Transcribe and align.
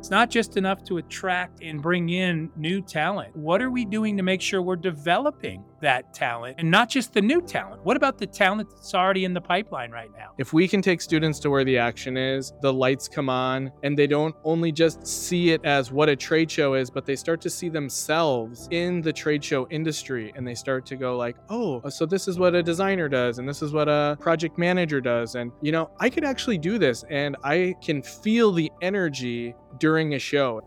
It's 0.00 0.08
not 0.08 0.30
just 0.30 0.56
enough 0.56 0.82
to 0.84 0.96
attract 0.96 1.62
and 1.62 1.82
bring 1.82 2.08
in 2.08 2.50
new 2.56 2.80
talent. 2.80 3.36
What 3.36 3.60
are 3.60 3.70
we 3.70 3.84
doing 3.84 4.16
to 4.16 4.22
make 4.22 4.40
sure 4.40 4.62
we're 4.62 4.76
developing 4.76 5.62
that 5.80 6.12
talent 6.14 6.56
and 6.58 6.70
not 6.70 6.88
just 6.88 7.12
the 7.12 7.20
new 7.20 7.40
talent? 7.40 7.84
What 7.84 7.96
about 7.96 8.18
the 8.18 8.26
talent 8.26 8.70
that's 8.70 8.94
already 8.94 9.24
in 9.24 9.34
the 9.34 9.40
pipeline 9.40 9.90
right 9.90 10.10
now? 10.16 10.32
If 10.38 10.52
we 10.52 10.68
can 10.68 10.82
take 10.82 11.00
students 11.00 11.38
to 11.40 11.50
where 11.50 11.64
the 11.64 11.78
action 11.78 12.16
is, 12.16 12.52
the 12.60 12.72
lights 12.72 13.08
come 13.08 13.28
on, 13.28 13.72
and 13.82 13.98
they 13.98 14.06
don't 14.06 14.34
only 14.44 14.72
just 14.72 15.06
see 15.06 15.50
it 15.50 15.64
as 15.64 15.92
what 15.92 16.08
a 16.08 16.16
trade 16.16 16.50
show 16.50 16.74
is, 16.74 16.90
but 16.90 17.06
they 17.06 17.16
start 17.16 17.40
to 17.42 17.50
see 17.50 17.68
themselves 17.68 18.68
in 18.70 19.00
the 19.00 19.12
trade 19.12 19.42
show 19.44 19.66
industry 19.68 20.32
and 20.36 20.46
they 20.46 20.54
start 20.54 20.86
to 20.86 20.96
go 20.96 21.16
like, 21.16 21.36
"Oh, 21.48 21.80
so 21.88 22.06
this 22.06 22.28
is 22.28 22.38
what 22.38 22.54
a 22.54 22.62
designer 22.62 23.08
does 23.08 23.38
and 23.38 23.48
this 23.48 23.62
is 23.62 23.72
what 23.72 23.88
a 23.88 24.16
project 24.20 24.58
manager 24.58 25.00
does." 25.00 25.34
And 25.34 25.52
you 25.60 25.72
know, 25.72 25.90
I 25.98 26.10
could 26.10 26.24
actually 26.24 26.58
do 26.58 26.78
this 26.78 27.04
and 27.10 27.36
I 27.44 27.74
can 27.82 28.02
feel 28.02 28.52
the 28.52 28.70
energy 28.80 29.54
during 29.78 30.14
a 30.14 30.18
show. 30.18 30.62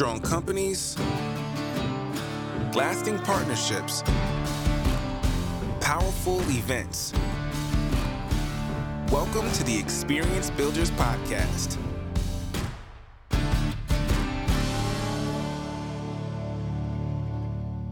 Strong 0.00 0.22
companies, 0.22 0.96
lasting 2.74 3.18
partnerships, 3.18 4.02
powerful 5.78 6.40
events. 6.48 7.12
Welcome 9.12 9.52
to 9.52 9.64
the 9.64 9.76
Experience 9.78 10.48
Builders 10.52 10.90
Podcast. 10.92 11.76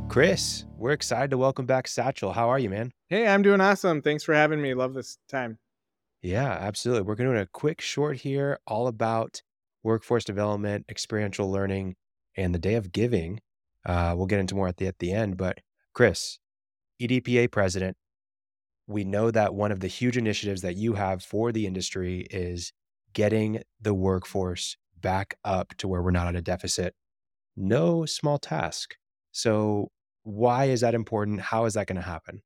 Chris, 0.09 0.64
we're 0.78 0.92
excited 0.92 1.30
to 1.32 1.36
welcome 1.36 1.66
back 1.66 1.86
Sachel. 1.86 2.32
How 2.32 2.48
are 2.48 2.59
you, 2.59 2.70
man? 2.70 2.90
Hey, 3.10 3.26
I'm 3.26 3.42
doing 3.42 3.60
awesome. 3.60 4.00
Thanks 4.00 4.24
for 4.24 4.32
having 4.32 4.62
me. 4.62 4.72
Love 4.72 4.95
this 4.95 5.18
time. 5.28 5.59
Yeah, 6.22 6.56
absolutely. 6.59 7.02
We're 7.02 7.16
going 7.16 7.28
to 7.28 7.37
do 7.37 7.43
a 7.43 7.46
quick 7.52 7.82
short 7.82 8.16
here 8.16 8.60
all 8.66 8.87
about 8.87 9.43
workforce 9.82 10.24
development, 10.24 10.84
experiential 10.88 11.51
learning, 11.51 11.96
and 12.37 12.54
the 12.54 12.59
day 12.59 12.74
of 12.74 12.93
giving. 12.93 13.40
Uh, 13.87 14.15
we'll 14.16 14.26
get 14.26 14.40
into 14.40 14.54
more 14.54 14.68
at 14.68 14.76
the 14.76 14.87
at 14.87 14.98
the 14.98 15.12
end. 15.12 15.37
But 15.37 15.59
Chris, 15.95 16.38
EDPA 17.01 17.51
president, 17.51 17.96
we 18.87 19.04
know 19.04 19.30
that 19.30 19.54
one 19.54 19.73
of 19.73 19.80
the 19.80 19.87
huge 19.87 20.16
initiatives 20.16 20.62
that 20.62 20.76
you 20.76 20.95
have 20.95 21.23
for 21.23 21.52
the 21.52 21.66
industry 21.66 22.26
is 22.30 22.73
getting 23.12 23.62
the 23.80 23.95
workforce 23.95 24.76
back 25.01 25.37
up 25.45 25.74
to 25.79 25.88
where 25.88 26.02
we're 26.02 26.10
not 26.10 26.29
at 26.29 26.37
a 26.37 26.43
deficit. 26.43 26.95
No 27.56 28.04
small 28.06 28.38
task. 28.38 28.96
So 29.32 29.90
why 30.23 30.66
is 30.66 30.80
that 30.80 30.95
important? 30.95 31.40
How 31.40 31.65
is 31.65 31.74
that 31.74 31.87
going 31.87 31.96
to 31.96 32.02
happen? 32.02 32.43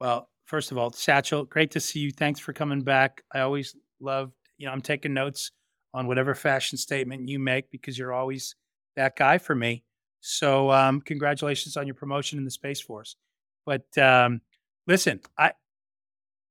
Well, 0.00 0.28
first 0.46 0.72
of 0.72 0.78
all, 0.78 0.90
Sachel, 0.90 1.44
great 1.44 1.70
to 1.72 1.80
see 1.80 2.00
you. 2.00 2.10
Thanks 2.10 2.40
for 2.40 2.52
coming 2.52 2.82
back. 2.82 3.22
I 3.32 3.40
always 3.40 3.74
love, 4.00 4.32
you 4.58 4.66
know, 4.66 4.72
I'm 4.72 4.80
taking 4.80 5.14
notes 5.14 5.50
on 5.94 6.08
whatever 6.08 6.34
fashion 6.34 6.76
statement 6.76 7.28
you 7.28 7.38
make 7.38 7.70
because 7.70 7.96
you're 7.96 8.12
always 8.12 8.56
that 8.96 9.16
guy 9.16 9.38
for 9.38 9.54
me. 9.54 9.84
So, 10.20 10.70
um, 10.70 11.00
congratulations 11.00 11.76
on 11.76 11.86
your 11.86 11.94
promotion 11.94 12.38
in 12.38 12.44
the 12.44 12.50
Space 12.50 12.80
Force. 12.80 13.16
But 13.64 13.96
um, 13.96 14.40
listen, 14.86 15.20
I 15.38 15.52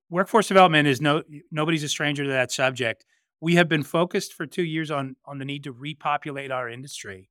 workforce 0.09 0.47
development 0.47 0.87
is 0.87 1.01
no 1.01 1.23
nobody's 1.51 1.83
a 1.83 1.89
stranger 1.89 2.23
to 2.23 2.29
that 2.29 2.51
subject. 2.51 3.05
We 3.41 3.55
have 3.55 3.67
been 3.67 3.83
focused 3.83 4.33
for 4.33 4.45
two 4.45 4.63
years 4.63 4.89
on 4.89 5.15
on 5.25 5.37
the 5.37 5.45
need 5.45 5.63
to 5.65 5.71
repopulate 5.71 6.51
our 6.51 6.69
industry. 6.69 7.29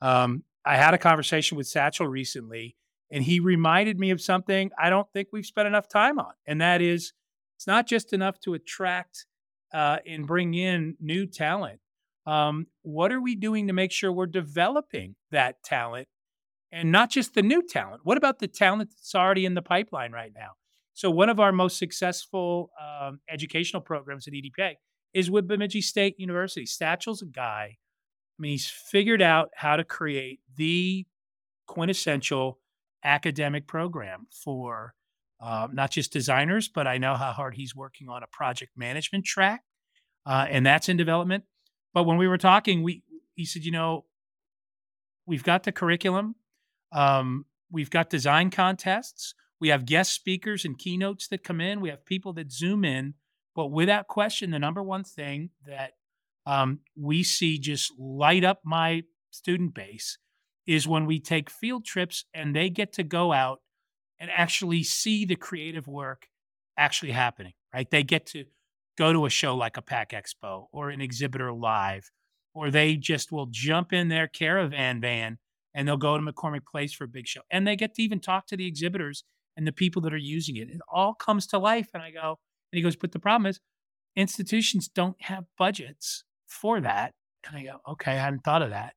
Um, 0.00 0.44
I 0.66 0.76
had 0.76 0.94
a 0.94 0.98
conversation 0.98 1.56
with 1.56 1.66
Sachel 1.66 2.06
recently, 2.06 2.76
and 3.10 3.24
he 3.24 3.40
reminded 3.40 3.98
me 3.98 4.10
of 4.10 4.20
something 4.20 4.70
I 4.78 4.90
don't 4.90 5.10
think 5.12 5.28
we've 5.32 5.46
spent 5.46 5.68
enough 5.68 5.88
time 5.88 6.18
on, 6.18 6.32
and 6.46 6.60
that 6.60 6.82
is 6.82 7.12
it's 7.56 7.66
not 7.66 7.86
just 7.86 8.12
enough 8.12 8.38
to 8.40 8.54
attract 8.54 9.26
uh, 9.74 9.98
and 10.06 10.26
bring 10.26 10.54
in 10.54 10.96
new 11.00 11.26
talent. 11.26 11.80
Um, 12.26 12.68
what 12.82 13.12
are 13.12 13.20
we 13.20 13.34
doing 13.34 13.66
to 13.66 13.74
make 13.74 13.92
sure 13.92 14.10
we're 14.10 14.26
developing 14.26 15.16
that 15.30 15.62
talent 15.62 16.08
and 16.72 16.90
not 16.90 17.10
just 17.10 17.34
the 17.34 17.42
new 17.42 17.62
talent? 17.62 18.00
What 18.04 18.16
about 18.16 18.38
the 18.38 18.48
talent 18.48 18.90
that's 18.90 19.14
already 19.14 19.44
in 19.44 19.54
the 19.54 19.62
pipeline 19.62 20.12
right 20.12 20.32
now? 20.34 20.52
So, 20.94 21.10
one 21.10 21.28
of 21.28 21.40
our 21.40 21.52
most 21.52 21.76
successful 21.76 22.70
um, 22.80 23.20
educational 23.28 23.82
programs 23.82 24.28
at 24.28 24.32
EDPA 24.32 24.74
is 25.12 25.30
with 25.30 25.48
Bemidji 25.48 25.80
State 25.80 26.14
University. 26.18 26.66
Sachel's 26.66 27.20
a 27.20 27.26
guy, 27.26 27.76
I 28.38 28.38
mean, 28.38 28.52
he's 28.52 28.68
figured 28.68 29.20
out 29.20 29.50
how 29.56 29.76
to 29.76 29.84
create 29.84 30.40
the 30.56 31.04
quintessential 31.66 32.58
academic 33.04 33.66
program 33.66 34.26
for 34.30 34.94
uh, 35.44 35.68
not 35.70 35.90
just 35.90 36.10
designers, 36.10 36.68
but 36.68 36.86
I 36.86 36.96
know 36.96 37.14
how 37.16 37.32
hard 37.32 37.54
he's 37.54 37.76
working 37.76 38.08
on 38.08 38.22
a 38.22 38.26
project 38.32 38.72
management 38.76 39.26
track, 39.26 39.62
uh, 40.24 40.46
and 40.48 40.64
that's 40.64 40.88
in 40.88 40.96
development. 40.96 41.44
But 41.92 42.04
when 42.04 42.16
we 42.16 42.26
were 42.26 42.38
talking, 42.38 42.82
we 42.82 43.02
he 43.34 43.44
said, 43.44 43.62
you 43.62 43.70
know, 43.70 44.06
we've 45.26 45.44
got 45.44 45.64
the 45.64 45.72
curriculum, 45.72 46.36
um, 46.92 47.44
we've 47.70 47.90
got 47.90 48.08
design 48.08 48.50
contests, 48.50 49.34
we 49.60 49.68
have 49.68 49.84
guest 49.84 50.14
speakers 50.14 50.64
and 50.64 50.78
keynotes 50.78 51.28
that 51.28 51.44
come 51.44 51.60
in, 51.60 51.82
we 51.82 51.90
have 51.90 52.06
people 52.06 52.32
that 52.34 52.50
zoom 52.50 52.82
in. 52.82 53.12
But 53.54 53.66
without 53.66 54.08
question, 54.08 54.50
the 54.50 54.58
number 54.58 54.82
one 54.82 55.04
thing 55.04 55.50
that 55.66 55.92
um, 56.46 56.80
we 56.96 57.22
see 57.22 57.58
just 57.58 57.92
light 57.98 58.44
up 58.44 58.60
my 58.64 59.02
student 59.30 59.74
base 59.74 60.16
is 60.66 60.88
when 60.88 61.04
we 61.04 61.20
take 61.20 61.50
field 61.50 61.84
trips 61.84 62.24
and 62.32 62.56
they 62.56 62.70
get 62.70 62.94
to 62.94 63.02
go 63.02 63.32
out 63.32 63.60
and 64.24 64.32
actually 64.34 64.82
see 64.82 65.26
the 65.26 65.36
creative 65.36 65.86
work 65.86 66.28
actually 66.78 67.12
happening, 67.12 67.52
right? 67.74 67.90
They 67.90 68.02
get 68.02 68.24
to 68.28 68.46
go 68.96 69.12
to 69.12 69.26
a 69.26 69.30
show 69.30 69.54
like 69.54 69.76
a 69.76 69.82
Pack 69.82 70.12
Expo 70.12 70.68
or 70.72 70.88
an 70.88 71.02
exhibitor 71.02 71.52
live, 71.52 72.10
or 72.54 72.70
they 72.70 72.96
just 72.96 73.30
will 73.30 73.48
jump 73.50 73.92
in 73.92 74.08
their 74.08 74.26
caravan 74.26 74.98
van 75.02 75.36
and 75.74 75.86
they'll 75.86 75.98
go 75.98 76.16
to 76.16 76.24
McCormick 76.24 76.64
Place 76.64 76.94
for 76.94 77.04
a 77.04 77.08
big 77.08 77.26
show. 77.26 77.42
And 77.50 77.66
they 77.66 77.76
get 77.76 77.92
to 77.96 78.02
even 78.02 78.18
talk 78.18 78.46
to 78.46 78.56
the 78.56 78.66
exhibitors 78.66 79.24
and 79.58 79.66
the 79.66 79.72
people 79.72 80.00
that 80.02 80.14
are 80.14 80.16
using 80.16 80.56
it. 80.56 80.70
It 80.70 80.80
all 80.90 81.12
comes 81.12 81.46
to 81.48 81.58
life. 81.58 81.88
And 81.92 82.02
I 82.02 82.10
go, 82.10 82.38
and 82.72 82.78
he 82.78 82.80
goes, 82.80 82.96
but 82.96 83.12
the 83.12 83.18
problem 83.18 83.44
is 83.44 83.60
institutions 84.16 84.88
don't 84.88 85.20
have 85.20 85.44
budgets 85.58 86.24
for 86.46 86.80
that. 86.80 87.12
And 87.46 87.58
I 87.58 87.64
go, 87.64 87.76
okay, 87.86 88.12
I 88.12 88.14
hadn't 88.14 88.44
thought 88.44 88.62
of 88.62 88.70
that. 88.70 88.94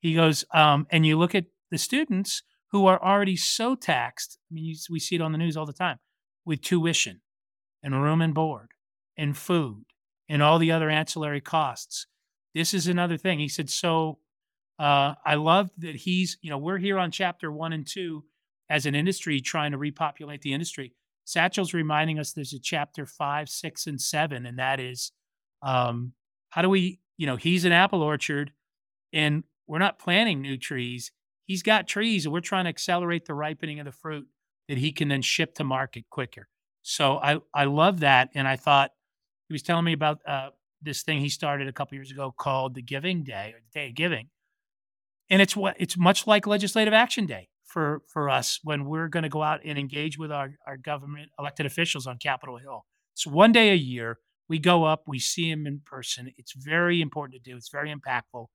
He 0.00 0.14
goes, 0.14 0.44
um, 0.52 0.88
and 0.90 1.06
you 1.06 1.16
look 1.16 1.36
at 1.36 1.44
the 1.70 1.78
students 1.78 2.42
who 2.76 2.86
are 2.86 3.02
already 3.02 3.36
so 3.36 3.74
taxed. 3.74 4.38
I 4.50 4.54
mean, 4.54 4.66
you, 4.66 4.76
we 4.90 5.00
see 5.00 5.14
it 5.14 5.22
on 5.22 5.32
the 5.32 5.38
news 5.38 5.56
all 5.56 5.64
the 5.64 5.72
time 5.72 5.98
with 6.44 6.60
tuition 6.60 7.22
and 7.82 8.02
room 8.02 8.20
and 8.20 8.34
board 8.34 8.72
and 9.16 9.34
food 9.34 9.86
and 10.28 10.42
all 10.42 10.58
the 10.58 10.70
other 10.72 10.90
ancillary 10.90 11.40
costs. 11.40 12.06
This 12.54 12.74
is 12.74 12.86
another 12.86 13.16
thing. 13.16 13.38
He 13.38 13.48
said, 13.48 13.70
so 13.70 14.18
uh, 14.78 15.14
I 15.24 15.36
love 15.36 15.70
that 15.78 15.96
he's, 15.96 16.36
you 16.42 16.50
know, 16.50 16.58
we're 16.58 16.76
here 16.76 16.98
on 16.98 17.10
chapter 17.10 17.50
one 17.50 17.72
and 17.72 17.86
two 17.86 18.24
as 18.68 18.84
an 18.84 18.94
industry 18.94 19.40
trying 19.40 19.70
to 19.70 19.78
repopulate 19.78 20.42
the 20.42 20.52
industry. 20.52 20.92
Sachel's 21.24 21.72
reminding 21.72 22.18
us 22.18 22.32
there's 22.32 22.52
a 22.52 22.60
chapter 22.60 23.06
five, 23.06 23.48
six, 23.48 23.86
and 23.86 23.98
seven, 23.98 24.44
and 24.44 24.58
that 24.58 24.80
is 24.80 25.12
um, 25.62 26.12
how 26.50 26.60
do 26.60 26.68
we, 26.68 27.00
you 27.16 27.26
know, 27.26 27.36
he's 27.36 27.64
an 27.64 27.72
apple 27.72 28.02
orchard 28.02 28.52
and 29.14 29.44
we're 29.66 29.78
not 29.78 29.98
planting 29.98 30.42
new 30.42 30.58
trees. 30.58 31.10
He's 31.46 31.62
got 31.62 31.86
trees 31.86 32.26
and 32.26 32.32
we're 32.32 32.40
trying 32.40 32.64
to 32.64 32.70
accelerate 32.70 33.24
the 33.24 33.34
ripening 33.34 33.78
of 33.80 33.86
the 33.86 33.92
fruit 33.92 34.26
that 34.68 34.78
he 34.78 34.92
can 34.92 35.08
then 35.08 35.22
ship 35.22 35.54
to 35.54 35.64
market 35.64 36.04
quicker. 36.10 36.48
So 36.82 37.18
I, 37.18 37.38
I 37.54 37.64
love 37.64 38.00
that. 38.00 38.30
And 38.34 38.46
I 38.46 38.56
thought 38.56 38.90
he 39.48 39.54
was 39.54 39.62
telling 39.62 39.84
me 39.84 39.92
about 39.92 40.20
uh, 40.26 40.50
this 40.82 41.02
thing 41.02 41.20
he 41.20 41.28
started 41.28 41.68
a 41.68 41.72
couple 41.72 41.94
years 41.94 42.10
ago 42.10 42.34
called 42.36 42.74
the 42.74 42.82
Giving 42.82 43.22
Day 43.22 43.54
or 43.54 43.60
the 43.60 43.80
Day 43.80 43.88
of 43.88 43.94
Giving. 43.94 44.28
And 45.30 45.42
it's 45.42 45.56
what 45.56 45.76
it's 45.78 45.96
much 45.96 46.26
like 46.26 46.46
Legislative 46.46 46.94
Action 46.94 47.26
Day 47.26 47.48
for 47.64 48.02
for 48.06 48.30
us 48.30 48.60
when 48.62 48.84
we're 48.84 49.08
going 49.08 49.24
to 49.24 49.28
go 49.28 49.42
out 49.42 49.60
and 49.64 49.78
engage 49.78 50.18
with 50.18 50.30
our, 50.30 50.52
our 50.66 50.76
government 50.76 51.30
elected 51.38 51.66
officials 51.66 52.06
on 52.06 52.18
Capitol 52.18 52.58
Hill. 52.58 52.86
It's 53.14 53.26
one 53.26 53.52
day 53.52 53.70
a 53.70 53.74
year. 53.74 54.18
We 54.48 54.60
go 54.60 54.84
up, 54.84 55.02
we 55.08 55.18
see 55.18 55.50
him 55.50 55.66
in 55.66 55.80
person. 55.84 56.32
It's 56.36 56.52
very 56.52 57.00
important 57.00 57.42
to 57.42 57.50
do. 57.50 57.56
It's 57.56 57.68
very 57.68 57.92
impactful. 57.92 58.46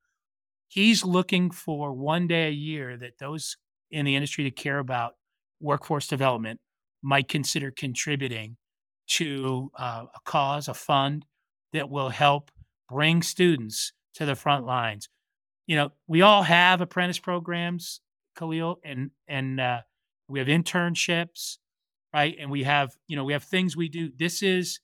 He's 0.71 1.03
looking 1.03 1.51
for 1.51 1.91
one 1.91 2.27
day 2.27 2.47
a 2.47 2.51
year 2.51 2.95
that 2.95 3.17
those 3.19 3.57
in 3.91 4.05
the 4.05 4.15
industry 4.15 4.45
that 4.45 4.55
care 4.55 4.79
about 4.79 5.15
workforce 5.59 6.07
development 6.07 6.61
might 7.03 7.27
consider 7.27 7.71
contributing 7.71 8.55
to 9.07 9.69
uh, 9.77 10.05
a 10.15 10.19
cause, 10.23 10.69
a 10.69 10.73
fund 10.73 11.25
that 11.73 11.89
will 11.89 12.07
help 12.07 12.51
bring 12.89 13.21
students 13.21 13.91
to 14.13 14.25
the 14.25 14.33
front 14.33 14.65
lines. 14.65 15.09
You 15.67 15.75
know, 15.75 15.91
we 16.07 16.21
all 16.21 16.43
have 16.43 16.79
apprentice 16.79 17.19
programs, 17.19 17.99
Khalil, 18.37 18.79
and 18.81 19.11
and 19.27 19.59
uh, 19.59 19.81
we 20.29 20.39
have 20.39 20.47
internships, 20.47 21.57
right? 22.13 22.33
And 22.39 22.49
we 22.49 22.63
have 22.63 22.95
you 23.07 23.17
know 23.17 23.25
we 23.25 23.33
have 23.33 23.43
things 23.43 23.75
we 23.75 23.89
do. 23.89 24.09
This 24.17 24.41
is 24.41 24.79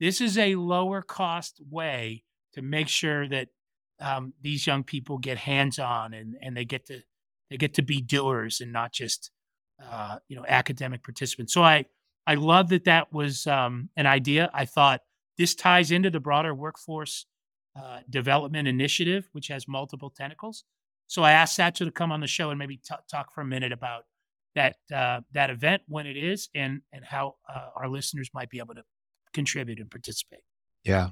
this 0.00 0.20
is 0.20 0.36
a 0.36 0.56
lower 0.56 1.00
cost 1.00 1.62
way 1.70 2.24
to 2.52 2.60
make 2.60 2.88
sure 2.88 3.26
that 3.26 3.48
um, 4.00 4.32
these 4.40 4.66
young 4.66 4.82
people 4.82 5.18
get 5.18 5.38
hands 5.38 5.78
on 5.78 6.14
and 6.14 6.36
and 6.40 6.56
they 6.56 6.64
get 6.64 6.86
to 6.86 7.00
they 7.50 7.56
get 7.56 7.74
to 7.74 7.82
be 7.82 8.00
doers 8.00 8.60
and 8.60 8.72
not 8.72 8.92
just 8.92 9.30
uh, 9.84 10.18
you 10.28 10.36
know 10.36 10.44
academic 10.48 11.02
participants. 11.02 11.52
So 11.52 11.62
I 11.62 11.86
I 12.26 12.34
love 12.34 12.68
that 12.70 12.84
that 12.84 13.12
was 13.12 13.46
um, 13.46 13.90
an 13.96 14.06
idea. 14.06 14.50
I 14.52 14.64
thought 14.64 15.00
this 15.38 15.54
ties 15.54 15.90
into 15.90 16.10
the 16.10 16.20
broader 16.20 16.54
workforce 16.54 17.26
uh, 17.76 18.00
development 18.08 18.68
initiative, 18.68 19.28
which 19.32 19.48
has 19.48 19.66
multiple 19.66 20.10
tentacles. 20.10 20.64
So 21.06 21.22
I 21.22 21.32
asked 21.32 21.56
Sachel 21.56 21.86
to 21.86 21.92
come 21.92 22.12
on 22.12 22.20
the 22.20 22.26
show 22.26 22.50
and 22.50 22.58
maybe 22.58 22.76
t- 22.76 22.94
talk 23.10 23.34
for 23.34 23.40
a 23.40 23.44
minute 23.44 23.72
about 23.72 24.04
that 24.54 24.76
uh, 24.94 25.20
that 25.32 25.50
event 25.50 25.82
when 25.88 26.06
it 26.06 26.16
is 26.16 26.48
and 26.54 26.82
and 26.92 27.04
how 27.04 27.36
uh, 27.48 27.68
our 27.76 27.88
listeners 27.88 28.30
might 28.34 28.50
be 28.50 28.58
able 28.58 28.74
to 28.74 28.82
contribute 29.32 29.78
and 29.78 29.90
participate. 29.90 30.42
Yeah. 30.84 31.10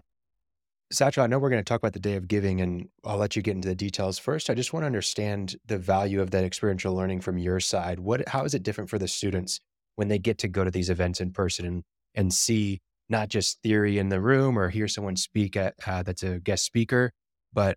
Sachel, 0.91 1.23
I 1.23 1.27
know 1.27 1.39
we're 1.39 1.51
going 1.51 1.63
to 1.63 1.69
talk 1.69 1.81
about 1.81 1.93
the 1.93 1.99
day 1.99 2.15
of 2.15 2.29
giving 2.29 2.63
and 2.63 2.89
I'll 3.05 3.19
let 3.19 3.37
you 3.37 3.43
get 3.43 3.55
into 3.55 3.69
the 3.69 3.75
details 3.75 4.19
first. 4.19 4.49
I 4.49 4.55
just 4.55 4.73
want 4.73 4.85
to 4.85 4.87
understand 4.87 5.57
the 5.67 5.77
value 5.77 6.23
of 6.23 6.31
that 6.31 6.45
experiential 6.45 6.95
learning 6.95 7.21
from 7.21 7.37
your 7.37 7.61
side. 7.61 7.99
What 7.99 8.27
how 8.29 8.45
is 8.45 8.55
it 8.55 8.63
different 8.63 8.89
for 8.89 8.99
the 8.99 9.09
students 9.09 9.61
when 9.97 10.09
they 10.09 10.19
get 10.19 10.39
to 10.39 10.49
go 10.49 10.65
to 10.65 10.71
these 10.71 10.89
events 10.89 11.21
in 11.21 11.33
person 11.33 11.67
and, 11.67 11.85
and 12.15 12.33
see 12.33 12.81
not 13.11 13.29
just 13.29 13.61
theory 13.63 13.99
in 13.99 14.09
the 14.09 14.21
room 14.21 14.59
or 14.59 14.71
hear 14.71 14.89
someone 14.89 15.17
speak 15.17 15.57
at 15.57 15.75
uh, 15.87 16.03
that's 16.03 16.23
a 16.23 16.39
guest 16.39 16.65
speaker, 16.65 17.13
but 17.53 17.77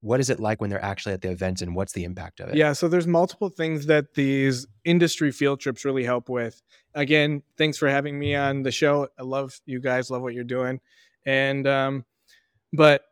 what 0.00 0.18
is 0.18 0.30
it 0.30 0.40
like 0.40 0.60
when 0.60 0.68
they're 0.68 0.84
actually 0.84 1.12
at 1.12 1.20
the 1.20 1.30
events 1.30 1.62
and 1.62 1.76
what's 1.76 1.92
the 1.92 2.02
impact 2.02 2.40
of 2.40 2.48
it? 2.48 2.56
Yeah, 2.56 2.72
so 2.72 2.88
there's 2.88 3.06
multiple 3.06 3.50
things 3.50 3.86
that 3.86 4.14
these 4.14 4.66
industry 4.84 5.30
field 5.30 5.60
trips 5.60 5.84
really 5.84 6.02
help 6.02 6.28
with. 6.28 6.60
Again, 6.94 7.42
thanks 7.56 7.78
for 7.78 7.88
having 7.88 8.18
me 8.18 8.34
on 8.34 8.64
the 8.64 8.72
show. 8.72 9.06
I 9.16 9.22
love 9.22 9.60
you 9.64 9.78
guys, 9.78 10.10
love 10.10 10.22
what 10.22 10.34
you're 10.34 10.42
doing. 10.42 10.80
And 11.24 11.68
um 11.68 12.04
but 12.72 13.02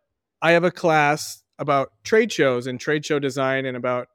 I 0.43 0.53
have 0.53 0.65
a 0.65 0.71
class 0.71 1.43
about 1.59 1.93
trade 2.05 2.33
shows 2.33 2.67
and 2.67 2.81
trade 2.81 3.05
show 3.05 3.19
design 3.19 3.67
and 3.67 3.77
about 3.77 4.09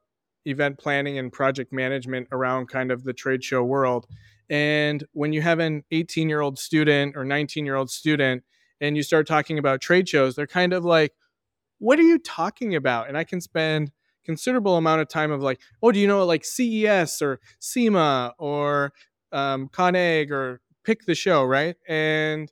event 0.44 0.78
planning 0.78 1.18
and 1.18 1.32
project 1.32 1.72
management 1.72 2.28
around 2.32 2.68
kind 2.68 2.90
of 2.90 3.04
the 3.04 3.12
trade 3.12 3.44
show 3.44 3.62
world. 3.62 4.06
And 4.48 5.04
when 5.12 5.32
you 5.32 5.42
have 5.42 5.58
an 5.58 5.84
18 5.90 6.28
year 6.28 6.40
old 6.40 6.58
student 6.58 7.16
or 7.16 7.24
19 7.24 7.64
year 7.64 7.76
old 7.76 7.90
student 7.90 8.44
and 8.80 8.96
you 8.96 9.02
start 9.02 9.26
talking 9.26 9.58
about 9.58 9.80
trade 9.80 10.08
shows, 10.08 10.34
they're 10.34 10.46
kind 10.46 10.72
of 10.72 10.84
like, 10.84 11.12
what 11.78 11.98
are 11.98 12.02
you 12.04 12.18
talking 12.18 12.74
about? 12.74 13.08
And 13.08 13.18
I 13.18 13.24
can 13.24 13.40
spend 13.40 13.92
considerable 14.24 14.76
amount 14.76 15.00
of 15.00 15.08
time 15.08 15.30
of 15.30 15.42
like, 15.42 15.60
oh, 15.82 15.92
do 15.92 15.98
you 15.98 16.06
know 16.06 16.24
like 16.24 16.44
CES 16.44 17.22
or 17.22 17.40
SEMA 17.58 18.34
or 18.38 18.92
um, 19.32 19.68
ConAg 19.68 20.30
or 20.30 20.60
pick 20.84 21.04
the 21.06 21.14
show, 21.14 21.44
right? 21.44 21.76
And 21.88 22.50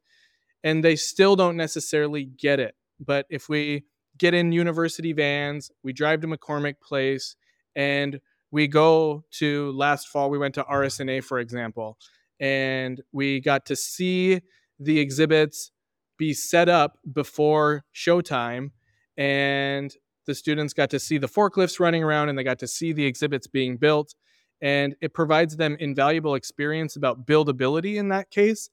and 0.63 0.83
they 0.83 0.97
still 0.97 1.37
don't 1.37 1.57
necessarily 1.57 2.25
get 2.25 2.59
it. 2.59 2.75
But 3.01 3.27
if 3.31 3.49
we 3.49 3.85
get 4.19 4.35
in 4.35 4.53
university 4.53 5.13
vans, 5.13 5.71
we 5.83 5.93
drive 5.93 6.21
to 6.21 6.27
McCormick 6.27 6.81
Place, 6.81 7.37
and 7.75 8.21
we 8.51 8.69
go 8.69 9.25
to 9.33 9.73
last 9.73 10.09
fall, 10.09 10.31
we 10.31 10.39
went 10.39 10.55
to 10.55 10.63
RSNA, 10.63 11.25
for 11.25 11.41
example, 11.41 11.99
and 12.39 13.03
we 13.13 13.41
got 13.41 13.67
to 13.67 13.77
see 13.77 14.41
the 14.79 15.01
exhibits 15.01 15.73
be 16.19 16.33
set 16.33 16.69
up 16.69 16.99
before 17.13 17.85
showtime. 17.95 18.71
And 19.17 19.95
the 20.27 20.35
students 20.35 20.73
got 20.73 20.91
to 20.91 20.99
see 20.99 21.19
the 21.19 21.29
forklifts 21.29 21.81
running 21.81 22.03
around 22.03 22.29
and 22.29 22.39
they 22.39 22.45
got 22.45 22.59
to 22.61 22.67
see 22.67 22.93
the 22.93 23.05
exhibits 23.05 23.47
being 23.47 23.77
built. 23.77 24.15
And 24.61 24.97
it 25.01 25.13
provides 25.13 25.57
them 25.57 25.77
invaluable 25.79 26.35
experience 26.35 26.97
about 26.97 27.27
buildability 27.27 27.97
in 27.97 28.09
that 28.09 28.31
case. 28.31 28.71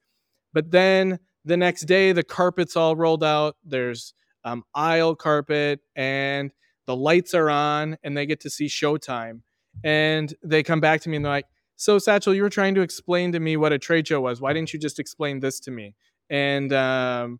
But 0.53 0.71
then 0.71 1.19
the 1.45 1.57
next 1.57 1.83
day, 1.83 2.11
the 2.11 2.23
carpet's 2.23 2.75
all 2.75 2.95
rolled 2.95 3.23
out. 3.23 3.55
There's 3.63 4.13
um, 4.43 4.63
aisle 4.73 5.15
carpet 5.15 5.81
and 5.95 6.51
the 6.85 6.95
lights 6.95 7.33
are 7.33 7.49
on 7.49 7.97
and 8.03 8.15
they 8.15 8.25
get 8.25 8.41
to 8.41 8.49
see 8.49 8.67
showtime. 8.67 9.41
And 9.83 10.33
they 10.43 10.63
come 10.63 10.81
back 10.81 11.01
to 11.01 11.09
me 11.09 11.15
and 11.15 11.25
they're 11.25 11.31
like, 11.31 11.45
So, 11.77 11.97
Sachel, 11.97 12.35
you 12.35 12.43
were 12.43 12.49
trying 12.49 12.75
to 12.75 12.81
explain 12.81 13.31
to 13.31 13.39
me 13.39 13.57
what 13.57 13.71
a 13.71 13.79
trade 13.79 14.07
show 14.07 14.21
was. 14.21 14.41
Why 14.41 14.53
didn't 14.53 14.73
you 14.73 14.79
just 14.79 14.99
explain 14.99 15.39
this 15.39 15.59
to 15.61 15.71
me? 15.71 15.95
And, 16.29 16.73
um, 16.73 17.39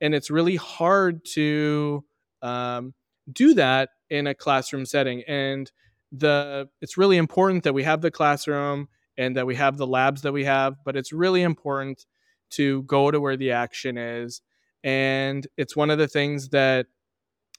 and 0.00 0.14
it's 0.14 0.30
really 0.30 0.56
hard 0.56 1.24
to 1.34 2.04
um, 2.42 2.94
do 3.30 3.54
that 3.54 3.90
in 4.10 4.26
a 4.26 4.34
classroom 4.34 4.84
setting. 4.86 5.22
And 5.26 5.70
the 6.12 6.68
it's 6.80 6.98
really 6.98 7.16
important 7.16 7.64
that 7.64 7.72
we 7.72 7.82
have 7.84 8.02
the 8.02 8.10
classroom 8.10 8.88
and 9.16 9.36
that 9.36 9.46
we 9.46 9.54
have 9.54 9.76
the 9.76 9.86
labs 9.86 10.22
that 10.22 10.32
we 10.32 10.44
have, 10.44 10.76
but 10.84 10.96
it's 10.96 11.12
really 11.12 11.42
important 11.42 12.04
to 12.52 12.82
go 12.82 13.10
to 13.10 13.20
where 13.20 13.36
the 13.36 13.52
action 13.52 13.98
is. 13.98 14.40
And 14.84 15.46
it's 15.56 15.76
one 15.76 15.90
of 15.90 15.98
the 15.98 16.08
things 16.08 16.48
that 16.50 16.86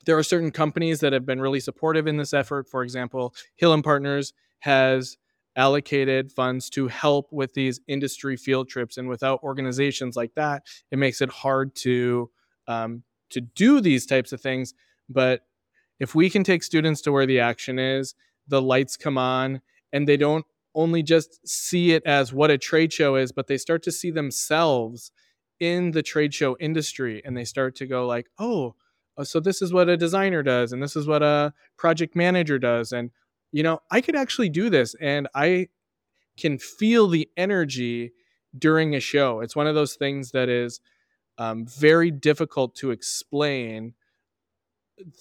there 0.05 0.17
are 0.17 0.23
certain 0.23 0.51
companies 0.51 0.99
that 0.99 1.13
have 1.13 1.25
been 1.25 1.39
really 1.39 1.59
supportive 1.59 2.07
in 2.07 2.17
this 2.17 2.33
effort. 2.33 2.67
For 2.69 2.83
example, 2.83 3.33
Hill 3.55 3.73
and 3.73 3.83
Partners 3.83 4.33
has 4.59 5.17
allocated 5.55 6.31
funds 6.31 6.69
to 6.71 6.87
help 6.87 7.31
with 7.31 7.53
these 7.53 7.79
industry 7.87 8.35
field 8.35 8.67
trips, 8.67 8.97
and 8.97 9.07
without 9.07 9.41
organizations 9.43 10.15
like 10.15 10.33
that, 10.35 10.63
it 10.91 10.97
makes 10.97 11.21
it 11.21 11.29
hard 11.29 11.75
to 11.75 12.29
um, 12.67 13.03
to 13.29 13.41
do 13.41 13.81
these 13.81 14.05
types 14.05 14.31
of 14.31 14.41
things. 14.41 14.73
But 15.09 15.41
if 15.99 16.15
we 16.15 16.29
can 16.29 16.43
take 16.43 16.63
students 16.63 17.01
to 17.01 17.11
where 17.11 17.25
the 17.25 17.39
action 17.39 17.79
is, 17.79 18.15
the 18.47 18.61
lights 18.61 18.97
come 18.97 19.17
on, 19.17 19.61
and 19.91 20.07
they 20.07 20.17
don't 20.17 20.45
only 20.75 21.03
just 21.03 21.47
see 21.47 21.91
it 21.91 22.03
as 22.05 22.33
what 22.33 22.51
a 22.51 22.57
trade 22.57 22.91
show 22.91 23.15
is, 23.15 23.31
but 23.31 23.47
they 23.47 23.57
start 23.57 23.83
to 23.83 23.91
see 23.91 24.11
themselves 24.11 25.11
in 25.59 25.91
the 25.91 26.03
trade 26.03 26.33
show 26.33 26.57
industry 26.59 27.21
and 27.23 27.37
they 27.37 27.45
start 27.45 27.75
to 27.75 27.85
go 27.85 28.05
like, 28.07 28.27
oh, 28.39 28.75
uh, 29.17 29.23
so 29.23 29.39
this 29.39 29.61
is 29.61 29.71
what 29.71 29.89
a 29.89 29.97
designer 29.97 30.41
does 30.43 30.71
and 30.71 30.81
this 30.81 30.95
is 30.95 31.07
what 31.07 31.21
a 31.21 31.53
project 31.77 32.15
manager 32.15 32.57
does 32.57 32.91
and 32.91 33.11
you 33.51 33.61
know, 33.61 33.81
I 33.91 34.01
could 34.01 34.15
actually 34.15 34.49
do 34.49 34.69
this 34.69 34.95
and 34.99 35.27
I 35.35 35.67
can 36.37 36.57
feel 36.57 37.07
the 37.07 37.29
energy 37.37 38.11
during 38.57 38.95
a 38.95 38.99
show. 38.99 39.41
It's 39.41 39.55
one 39.55 39.67
of 39.67 39.75
those 39.75 39.93
things 39.93 40.31
that 40.31 40.49
is 40.49 40.79
um, 41.37 41.65
very 41.67 42.11
difficult 42.11 42.75
to 42.77 42.91
explain 42.91 43.93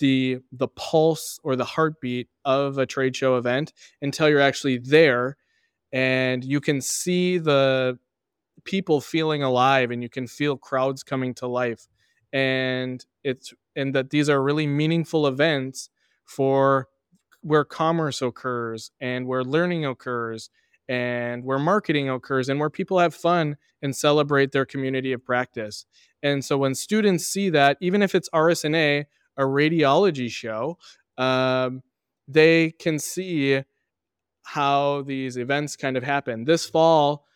the 0.00 0.38
the 0.52 0.68
pulse 0.68 1.40
or 1.42 1.56
the 1.56 1.64
heartbeat 1.64 2.28
of 2.44 2.76
a 2.76 2.86
trade 2.86 3.16
show 3.16 3.36
event 3.36 3.72
until 4.02 4.28
you're 4.28 4.40
actually 4.40 4.78
there 4.78 5.38
and 5.92 6.44
you 6.44 6.60
can 6.60 6.80
see 6.80 7.38
the 7.38 7.98
people 8.64 9.00
feeling 9.00 9.42
alive 9.42 9.90
and 9.90 10.02
you 10.02 10.08
can 10.08 10.26
feel 10.26 10.56
crowds 10.56 11.02
coming 11.02 11.34
to 11.34 11.46
life 11.46 11.88
and 12.32 13.04
it's 13.24 13.52
and 13.76 13.94
that 13.94 14.10
these 14.10 14.28
are 14.28 14.42
really 14.42 14.66
meaningful 14.66 15.26
events 15.26 15.90
for 16.24 16.88
where 17.42 17.64
commerce 17.64 18.22
occurs 18.22 18.90
and 19.00 19.26
where 19.26 19.44
learning 19.44 19.84
occurs 19.84 20.50
and 20.88 21.44
where 21.44 21.58
marketing 21.58 22.08
occurs 22.08 22.48
and 22.48 22.60
where 22.60 22.70
people 22.70 22.98
have 22.98 23.14
fun 23.14 23.56
and 23.80 23.96
celebrate 23.96 24.52
their 24.52 24.64
community 24.64 25.12
of 25.12 25.24
practice. 25.24 25.86
And 26.22 26.44
so 26.44 26.56
when 26.58 26.74
students 26.74 27.26
see 27.26 27.50
that, 27.50 27.78
even 27.80 28.02
if 28.02 28.14
it's 28.14 28.28
RSNA, 28.30 29.06
a 29.36 29.42
radiology 29.42 30.30
show, 30.30 30.78
um, 31.18 31.82
they 32.28 32.70
can 32.72 32.98
see 32.98 33.62
how 34.42 35.02
these 35.02 35.36
events 35.36 35.76
kind 35.76 35.96
of 35.96 36.02
happen. 36.02 36.44
This 36.44 36.66
fall, 36.66 37.26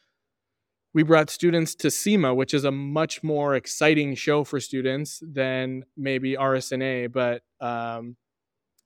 we 0.92 1.02
brought 1.02 1.30
students 1.30 1.74
to 1.74 1.90
SEMA, 1.90 2.34
which 2.34 2.54
is 2.54 2.64
a 2.64 2.70
much 2.70 3.22
more 3.22 3.54
exciting 3.54 4.14
show 4.14 4.44
for 4.44 4.60
students 4.60 5.22
than 5.22 5.84
maybe 5.96 6.36
RSNA. 6.36 7.12
But 7.12 7.42
um, 7.60 8.16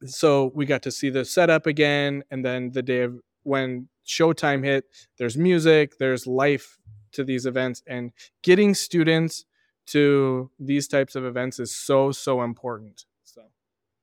so 0.04 0.50
we 0.54 0.66
got 0.66 0.82
to 0.82 0.90
see 0.90 1.10
the 1.10 1.24
setup 1.24 1.66
again, 1.66 2.24
and 2.30 2.44
then 2.44 2.72
the 2.72 2.82
day 2.82 3.02
of 3.02 3.20
when 3.42 3.88
showtime 4.06 4.64
hit, 4.64 4.84
there's 5.18 5.36
music, 5.36 5.98
there's 5.98 6.26
life 6.26 6.78
to 7.12 7.24
these 7.24 7.46
events, 7.46 7.82
and 7.86 8.12
getting 8.42 8.74
students 8.74 9.44
to 9.86 10.50
these 10.58 10.88
types 10.88 11.14
of 11.14 11.24
events 11.24 11.58
is 11.58 11.74
so 11.74 12.12
so 12.12 12.42
important. 12.42 13.04
So, 13.24 13.42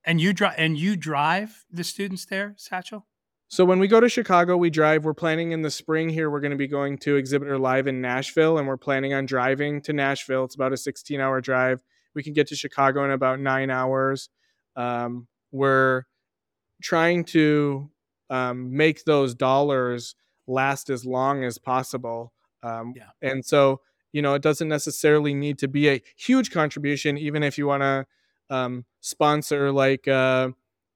and 0.03 0.19
you 0.21 0.33
drive 0.33 0.55
and 0.57 0.77
you 0.77 0.95
drive 0.95 1.65
the 1.71 1.83
students 1.83 2.25
there, 2.25 2.53
Sachel. 2.57 3.06
So 3.49 3.63
when 3.63 3.79
we 3.79 3.87
go 3.87 4.01
to 4.01 4.09
Chicago, 4.09 4.57
we 4.57 4.69
drive. 4.69 5.05
We're 5.05 5.13
planning 5.13 5.53
in 5.53 5.61
the 5.61 5.71
spring 5.71 6.09
here. 6.09 6.29
We're 6.29 6.41
going 6.41 6.51
to 6.51 6.57
be 6.57 6.67
going 6.67 6.97
to 6.99 7.15
Exhibitor 7.15 7.57
Live 7.57 7.87
in 7.87 8.01
Nashville, 8.01 8.57
and 8.57 8.67
we're 8.67 8.75
planning 8.75 9.13
on 9.13 9.25
driving 9.25 9.81
to 9.83 9.93
Nashville. 9.93 10.43
It's 10.43 10.55
about 10.55 10.73
a 10.73 10.75
16-hour 10.75 11.39
drive. 11.39 11.79
We 12.13 12.23
can 12.23 12.33
get 12.33 12.47
to 12.47 12.55
Chicago 12.55 13.05
in 13.05 13.11
about 13.11 13.39
nine 13.39 13.69
hours. 13.69 14.29
Um, 14.75 15.27
we're 15.51 16.03
trying 16.81 17.23
to 17.25 17.89
um, 18.29 18.75
make 18.75 19.05
those 19.05 19.33
dollars 19.33 20.15
last 20.45 20.89
as 20.89 21.05
long 21.05 21.45
as 21.45 21.57
possible. 21.57 22.33
Um, 22.63 22.93
yeah. 22.97 23.11
And 23.21 23.45
so, 23.45 23.79
you 24.11 24.21
know, 24.21 24.33
it 24.33 24.41
doesn't 24.41 24.67
necessarily 24.67 25.33
need 25.33 25.57
to 25.59 25.69
be 25.69 25.89
a 25.89 26.01
huge 26.17 26.51
contribution, 26.51 27.17
even 27.17 27.43
if 27.43 27.57
you 27.57 27.65
want 27.65 27.81
to 27.83 28.05
um, 28.49 28.83
sponsor 28.99 29.71
like. 29.71 30.05
Uh, 30.05 30.49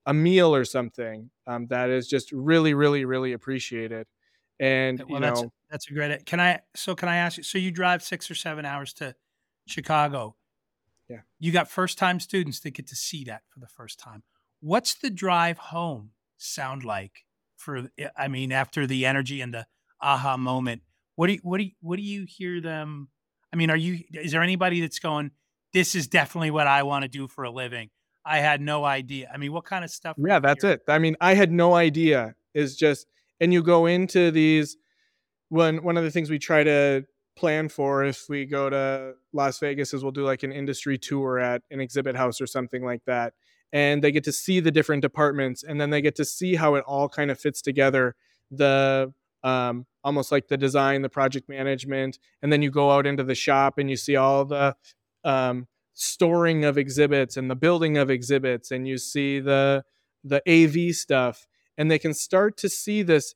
a 0.05 0.13
meal 0.13 0.53
or 0.53 0.65
something 0.65 1.29
um, 1.47 1.67
that 1.67 1.89
is 1.89 2.07
just 2.07 2.31
really, 2.31 2.73
really, 2.73 3.05
really 3.05 3.33
appreciated. 3.33 4.07
And 4.59 4.99
well, 4.99 5.19
you 5.19 5.19
that's, 5.19 5.41
know, 5.41 5.53
that's 5.69 5.89
a 5.89 5.93
great. 5.93 6.25
Can 6.25 6.39
I? 6.39 6.59
So 6.75 6.95
can 6.95 7.09
I 7.09 7.17
ask 7.17 7.37
you? 7.37 7.43
So 7.43 7.57
you 7.57 7.71
drive 7.71 8.03
six 8.03 8.29
or 8.29 8.35
seven 8.35 8.65
hours 8.65 8.93
to 8.95 9.15
Chicago. 9.67 10.35
Yeah. 11.09 11.21
You 11.39 11.51
got 11.51 11.69
first 11.69 11.97
time 11.97 12.19
students 12.19 12.59
that 12.61 12.71
get 12.71 12.87
to 12.87 12.95
see 12.95 13.23
that 13.25 13.41
for 13.49 13.59
the 13.59 13.67
first 13.67 13.99
time. 13.99 14.23
What's 14.59 14.93
the 14.93 15.09
drive 15.09 15.57
home 15.57 16.11
sound 16.37 16.83
like 16.83 17.25
for 17.57 17.89
I 18.17 18.27
mean 18.27 18.51
after 18.51 18.85
the 18.85 19.05
energy 19.05 19.41
and 19.41 19.53
the 19.53 19.65
aha 20.01 20.37
moment. 20.37 20.81
What 21.15 21.27
do 21.27 21.33
you, 21.33 21.39
what 21.43 21.57
do 21.57 21.65
you, 21.65 21.71
what 21.81 21.97
do 21.97 22.03
you 22.03 22.25
hear 22.27 22.59
them? 22.61 23.09
I 23.53 23.55
mean, 23.55 23.69
are 23.69 23.77
you 23.77 24.03
is 24.13 24.31
there 24.31 24.41
anybody 24.41 24.81
that's 24.81 24.99
going? 24.99 25.31
This 25.73 25.95
is 25.95 26.07
definitely 26.07 26.51
what 26.51 26.67
I 26.67 26.83
want 26.83 27.03
to 27.03 27.09
do 27.09 27.27
for 27.27 27.43
a 27.43 27.51
living. 27.51 27.89
I 28.25 28.39
had 28.39 28.61
no 28.61 28.85
idea. 28.85 29.29
I 29.33 29.37
mean, 29.37 29.51
what 29.51 29.65
kind 29.65 29.83
of 29.83 29.91
stuff? 29.91 30.15
Yeah, 30.17 30.39
that's 30.39 30.63
it. 30.63 30.81
I 30.87 30.99
mean, 30.99 31.15
I 31.21 31.33
had 31.33 31.51
no 31.51 31.73
idea. 31.73 32.35
Is 32.53 32.75
just 32.75 33.07
and 33.39 33.53
you 33.53 33.63
go 33.63 33.85
into 33.85 34.31
these. 34.31 34.77
One 35.49 35.83
one 35.83 35.97
of 35.97 36.03
the 36.03 36.11
things 36.11 36.29
we 36.29 36.39
try 36.39 36.63
to 36.63 37.05
plan 37.35 37.69
for 37.69 38.03
if 38.03 38.25
we 38.29 38.45
go 38.45 38.69
to 38.69 39.13
Las 39.33 39.59
Vegas 39.59 39.93
is 39.93 40.03
we'll 40.03 40.11
do 40.11 40.23
like 40.23 40.43
an 40.43 40.51
industry 40.51 40.97
tour 40.97 41.39
at 41.39 41.61
an 41.71 41.79
exhibit 41.79 42.15
house 42.15 42.39
or 42.41 42.47
something 42.47 42.83
like 42.83 43.03
that. 43.05 43.33
And 43.73 44.03
they 44.03 44.11
get 44.11 44.23
to 44.25 44.31
see 44.31 44.59
the 44.59 44.71
different 44.71 45.01
departments 45.01 45.63
and 45.63 45.79
then 45.79 45.89
they 45.89 46.01
get 46.01 46.15
to 46.17 46.25
see 46.25 46.55
how 46.55 46.75
it 46.75 46.83
all 46.85 47.07
kind 47.09 47.31
of 47.31 47.39
fits 47.39 47.61
together. 47.61 48.15
The 48.51 49.13
um, 49.43 49.87
almost 50.03 50.31
like 50.31 50.47
the 50.47 50.57
design, 50.57 51.01
the 51.01 51.09
project 51.09 51.49
management, 51.49 52.19
and 52.41 52.51
then 52.51 52.61
you 52.61 52.69
go 52.69 52.91
out 52.91 53.07
into 53.07 53.23
the 53.23 53.35
shop 53.35 53.77
and 53.77 53.89
you 53.89 53.95
see 53.97 54.15
all 54.15 54.45
the 54.45 54.75
um, 55.23 55.67
storing 55.93 56.65
of 56.65 56.77
exhibits 56.77 57.37
and 57.37 57.49
the 57.49 57.55
building 57.55 57.97
of 57.97 58.09
exhibits, 58.09 58.71
and 58.71 58.87
you 58.87 58.97
see 58.97 59.39
the 59.39 59.83
the 60.23 60.41
AV 60.47 60.95
stuff, 60.95 61.47
and 61.77 61.89
they 61.89 61.99
can 61.99 62.13
start 62.13 62.57
to 62.57 62.69
see 62.69 63.01
this 63.01 63.33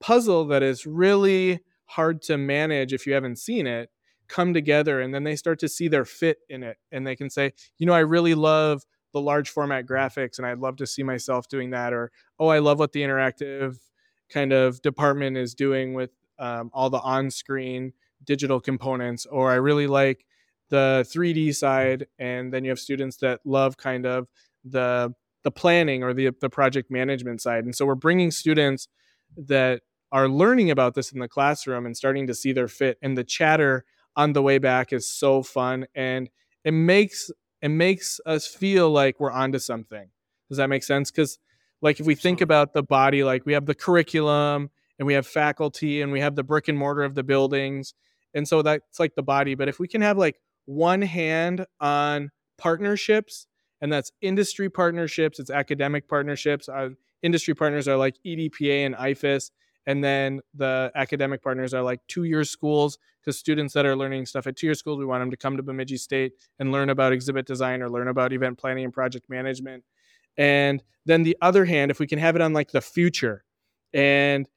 puzzle 0.00 0.44
that 0.46 0.62
is 0.62 0.86
really 0.86 1.60
hard 1.86 2.20
to 2.22 2.36
manage 2.36 2.92
if 2.92 3.06
you 3.06 3.14
haven't 3.14 3.38
seen 3.38 3.66
it 3.66 3.90
come 4.28 4.52
together 4.52 5.00
and 5.00 5.14
then 5.14 5.24
they 5.24 5.36
start 5.36 5.58
to 5.60 5.68
see 5.68 5.88
their 5.88 6.04
fit 6.04 6.38
in 6.48 6.62
it 6.62 6.76
and 6.90 7.06
they 7.06 7.14
can 7.14 7.30
say 7.30 7.52
you 7.78 7.86
know 7.86 7.92
i 7.92 8.00
really 8.00 8.34
love 8.34 8.84
the 9.12 9.20
large 9.20 9.48
format 9.50 9.86
graphics 9.86 10.38
and 10.38 10.46
i'd 10.46 10.58
love 10.58 10.76
to 10.76 10.86
see 10.86 11.02
myself 11.02 11.48
doing 11.48 11.70
that 11.70 11.92
or 11.92 12.10
oh 12.40 12.48
i 12.48 12.58
love 12.58 12.78
what 12.78 12.92
the 12.92 13.02
interactive 13.02 13.78
kind 14.28 14.52
of 14.52 14.82
department 14.82 15.36
is 15.36 15.54
doing 15.54 15.94
with 15.94 16.10
um, 16.38 16.70
all 16.74 16.90
the 16.90 17.00
on-screen 17.00 17.92
digital 18.24 18.60
components 18.60 19.26
or 19.26 19.50
i 19.52 19.54
really 19.54 19.86
like 19.86 20.25
the 20.68 21.06
3d 21.08 21.54
side 21.54 22.06
and 22.18 22.52
then 22.52 22.64
you 22.64 22.70
have 22.70 22.78
students 22.78 23.16
that 23.18 23.40
love 23.44 23.76
kind 23.76 24.06
of 24.06 24.28
the 24.64 25.14
the 25.44 25.50
planning 25.50 26.02
or 26.02 26.12
the 26.12 26.30
the 26.40 26.50
project 26.50 26.90
management 26.90 27.40
side. 27.40 27.64
And 27.64 27.74
so 27.74 27.86
we're 27.86 27.94
bringing 27.94 28.30
students 28.30 28.88
that 29.36 29.82
are 30.10 30.28
learning 30.28 30.70
about 30.70 30.94
this 30.94 31.12
in 31.12 31.20
the 31.20 31.28
classroom 31.28 31.86
and 31.86 31.96
starting 31.96 32.26
to 32.26 32.34
see 32.34 32.52
their 32.52 32.68
fit. 32.68 32.98
And 33.02 33.16
the 33.16 33.24
chatter 33.24 33.84
on 34.16 34.32
the 34.32 34.42
way 34.42 34.58
back 34.58 34.92
is 34.92 35.08
so 35.08 35.42
fun 35.42 35.86
and 35.94 36.30
it 36.64 36.72
makes 36.72 37.30
it 37.62 37.68
makes 37.68 38.20
us 38.26 38.46
feel 38.46 38.90
like 38.90 39.20
we're 39.20 39.30
onto 39.30 39.58
something. 39.58 40.08
Does 40.48 40.58
that 40.58 40.68
make 40.68 40.82
sense? 40.82 41.10
Because 41.10 41.38
like 41.80 42.00
if 42.00 42.06
we 42.06 42.14
think 42.14 42.40
about 42.40 42.72
the 42.72 42.82
body 42.82 43.22
like 43.22 43.46
we 43.46 43.52
have 43.52 43.66
the 43.66 43.74
curriculum 43.74 44.70
and 44.98 45.06
we 45.06 45.14
have 45.14 45.26
faculty 45.26 46.02
and 46.02 46.10
we 46.10 46.20
have 46.20 46.34
the 46.34 46.42
brick 46.42 46.68
and 46.68 46.78
mortar 46.78 47.04
of 47.04 47.14
the 47.14 47.22
buildings. 47.22 47.94
And 48.34 48.48
so 48.48 48.62
that's 48.62 48.98
like 48.98 49.14
the 49.14 49.22
body. 49.22 49.54
But 49.54 49.68
if 49.68 49.78
we 49.78 49.86
can 49.86 50.00
have 50.02 50.18
like 50.18 50.40
one 50.66 51.02
hand 51.02 51.66
on 51.80 52.30
partnerships 52.58 53.46
and 53.80 53.92
that's 53.92 54.12
industry 54.20 54.70
partnerships 54.70 55.38
it's 55.38 55.50
academic 55.50 56.08
partnerships 56.08 56.68
Our 56.68 56.90
industry 57.22 57.54
partners 57.54 57.88
are 57.88 57.96
like 57.96 58.16
edpa 58.26 58.86
and 58.86 58.94
IFES, 58.94 59.50
and 59.86 60.02
then 60.02 60.40
the 60.54 60.90
academic 60.94 61.42
partners 61.42 61.74
are 61.74 61.82
like 61.82 62.00
two 62.08 62.24
year 62.24 62.44
schools 62.44 62.98
because 63.20 63.38
students 63.38 63.74
that 63.74 63.86
are 63.86 63.96
learning 63.96 64.26
stuff 64.26 64.46
at 64.46 64.56
two 64.56 64.68
year 64.68 64.74
schools. 64.74 64.98
We 64.98 65.04
want 65.04 65.22
them 65.22 65.30
to 65.30 65.36
come 65.36 65.56
to 65.56 65.62
bemidji 65.62 65.96
state 65.96 66.32
and 66.58 66.72
learn 66.72 66.90
about 66.90 67.12
exhibit 67.12 67.46
design 67.46 67.82
or 67.82 67.90
learn 67.90 68.08
about 68.08 68.32
event 68.32 68.58
planning 68.58 68.84
and 68.84 68.92
project 68.92 69.28
management. 69.28 69.84
And 70.38 70.82
then 71.06 71.22
the 71.22 71.36
other 71.40 71.64
hand 71.64 71.90
if 71.90 71.98
we 71.98 72.06
can 72.06 72.18
have 72.18 72.36
it 72.36 72.42
on 72.42 72.52
like 72.52 72.70
the 72.70 72.80
future 72.80 73.44
and 73.92 74.48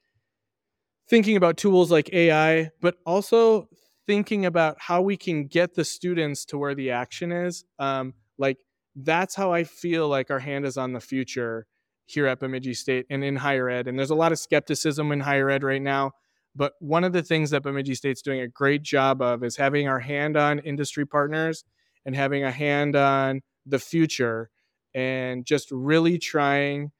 thinking 1.08 1.36
about 1.36 1.56
tools 1.56 1.90
like 1.90 2.08
ai 2.12 2.70
but 2.80 2.96
also 3.06 3.68
thinking 4.10 4.44
about 4.44 4.76
how 4.80 5.00
we 5.00 5.16
can 5.16 5.46
get 5.46 5.76
the 5.76 5.84
students 5.84 6.44
to 6.44 6.58
where 6.58 6.74
the 6.74 6.90
action 6.90 7.30
is 7.30 7.64
um, 7.78 8.12
like 8.38 8.56
that's 8.96 9.36
how 9.36 9.52
i 9.52 9.62
feel 9.62 10.08
like 10.08 10.32
our 10.32 10.40
hand 10.40 10.66
is 10.66 10.76
on 10.76 10.92
the 10.92 10.98
future 10.98 11.64
here 12.06 12.26
at 12.26 12.40
bemidji 12.40 12.74
state 12.74 13.06
and 13.08 13.22
in 13.22 13.36
higher 13.36 13.70
ed 13.70 13.86
and 13.86 13.96
there's 13.96 14.10
a 14.10 14.14
lot 14.16 14.32
of 14.32 14.38
skepticism 14.40 15.12
in 15.12 15.20
higher 15.20 15.48
ed 15.48 15.62
right 15.62 15.80
now 15.80 16.10
but 16.56 16.72
one 16.80 17.04
of 17.04 17.12
the 17.12 17.22
things 17.22 17.50
that 17.50 17.62
bemidji 17.62 17.94
state's 17.94 18.20
doing 18.20 18.40
a 18.40 18.48
great 18.48 18.82
job 18.82 19.22
of 19.22 19.44
is 19.44 19.56
having 19.56 19.86
our 19.86 20.00
hand 20.00 20.36
on 20.36 20.58
industry 20.58 21.06
partners 21.06 21.62
and 22.04 22.16
having 22.16 22.42
a 22.42 22.50
hand 22.50 22.96
on 22.96 23.40
the 23.64 23.78
future 23.78 24.50
and 24.92 25.46
just 25.46 25.70
really 25.70 26.18
trying 26.18 26.90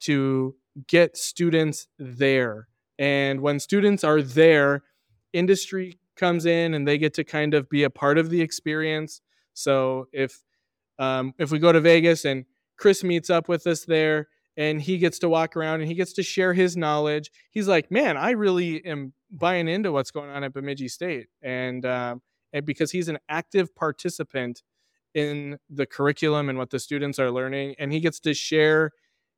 to 0.00 0.54
get 0.86 1.16
students 1.16 1.88
there 1.98 2.68
and 2.98 3.40
when 3.40 3.58
students 3.58 4.04
are 4.04 4.20
there 4.20 4.82
industry 5.32 5.98
comes 6.18 6.44
in 6.44 6.74
and 6.74 6.86
they 6.86 6.98
get 6.98 7.14
to 7.14 7.24
kind 7.24 7.54
of 7.54 7.70
be 7.70 7.84
a 7.84 7.90
part 7.90 8.18
of 8.18 8.28
the 8.28 8.42
experience. 8.42 9.22
So 9.54 10.06
if 10.12 10.42
um, 10.98 11.32
if 11.38 11.50
we 11.50 11.58
go 11.58 11.72
to 11.72 11.80
Vegas 11.80 12.24
and 12.24 12.44
Chris 12.76 13.02
meets 13.02 13.30
up 13.30 13.48
with 13.48 13.66
us 13.66 13.84
there 13.84 14.28
and 14.56 14.82
he 14.82 14.98
gets 14.98 15.18
to 15.20 15.28
walk 15.28 15.56
around 15.56 15.80
and 15.80 15.88
he 15.88 15.94
gets 15.94 16.12
to 16.14 16.22
share 16.22 16.52
his 16.52 16.76
knowledge, 16.76 17.30
he's 17.50 17.68
like, 17.68 17.90
"Man, 17.90 18.16
I 18.16 18.32
really 18.32 18.84
am 18.84 19.12
buying 19.30 19.68
into 19.68 19.92
what's 19.92 20.10
going 20.10 20.30
on 20.30 20.44
at 20.44 20.52
Bemidji 20.52 20.88
State," 20.88 21.28
and 21.42 21.86
um, 21.86 22.22
and 22.52 22.66
because 22.66 22.90
he's 22.90 23.08
an 23.08 23.18
active 23.28 23.74
participant 23.74 24.62
in 25.14 25.58
the 25.70 25.86
curriculum 25.86 26.48
and 26.48 26.58
what 26.58 26.70
the 26.70 26.78
students 26.78 27.18
are 27.18 27.30
learning, 27.30 27.74
and 27.78 27.92
he 27.92 28.00
gets 28.00 28.20
to 28.20 28.34
share 28.34 28.92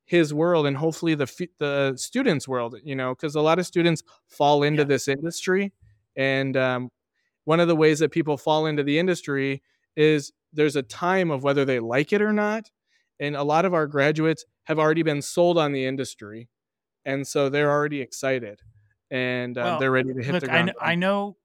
his 0.05 0.33
world 0.33 0.67
and 0.67 0.77
hopefully 0.77 1.15
the 1.15 1.47
the 1.59 1.93
students' 1.95 2.47
world. 2.47 2.75
You 2.83 2.95
know, 2.95 3.13
because 3.13 3.35
a 3.35 3.41
lot 3.41 3.59
of 3.59 3.67
students 3.67 4.03
fall 4.27 4.63
into 4.63 4.81
yeah. 4.81 4.87
this 4.87 5.07
industry 5.07 5.73
and 6.15 6.57
um, 6.57 6.89
one 7.45 7.59
of 7.59 7.67
the 7.67 7.75
ways 7.75 7.99
that 7.99 8.11
people 8.11 8.37
fall 8.37 8.65
into 8.65 8.83
the 8.83 8.99
industry 8.99 9.61
is 9.95 10.31
there's 10.53 10.75
a 10.75 10.83
time 10.83 11.31
of 11.31 11.43
whether 11.43 11.65
they 11.65 11.79
like 11.79 12.13
it 12.13 12.21
or 12.21 12.33
not. 12.33 12.69
And 13.19 13.35
a 13.35 13.43
lot 13.43 13.65
of 13.65 13.73
our 13.73 13.87
graduates 13.87 14.45
have 14.65 14.79
already 14.79 15.03
been 15.03 15.21
sold 15.21 15.57
on 15.57 15.71
the 15.71 15.85
industry. 15.85 16.49
And 17.05 17.25
so 17.27 17.49
they're 17.49 17.71
already 17.71 18.01
excited 18.01 18.61
and 19.09 19.57
um, 19.57 19.63
well, 19.63 19.79
they're 19.79 19.91
ready 19.91 20.13
to 20.13 20.21
hit 20.21 20.33
look, 20.33 20.41
the 20.41 20.47
ground. 20.47 20.73
I, 20.79 20.91
I 20.91 20.95
know, 20.95 21.37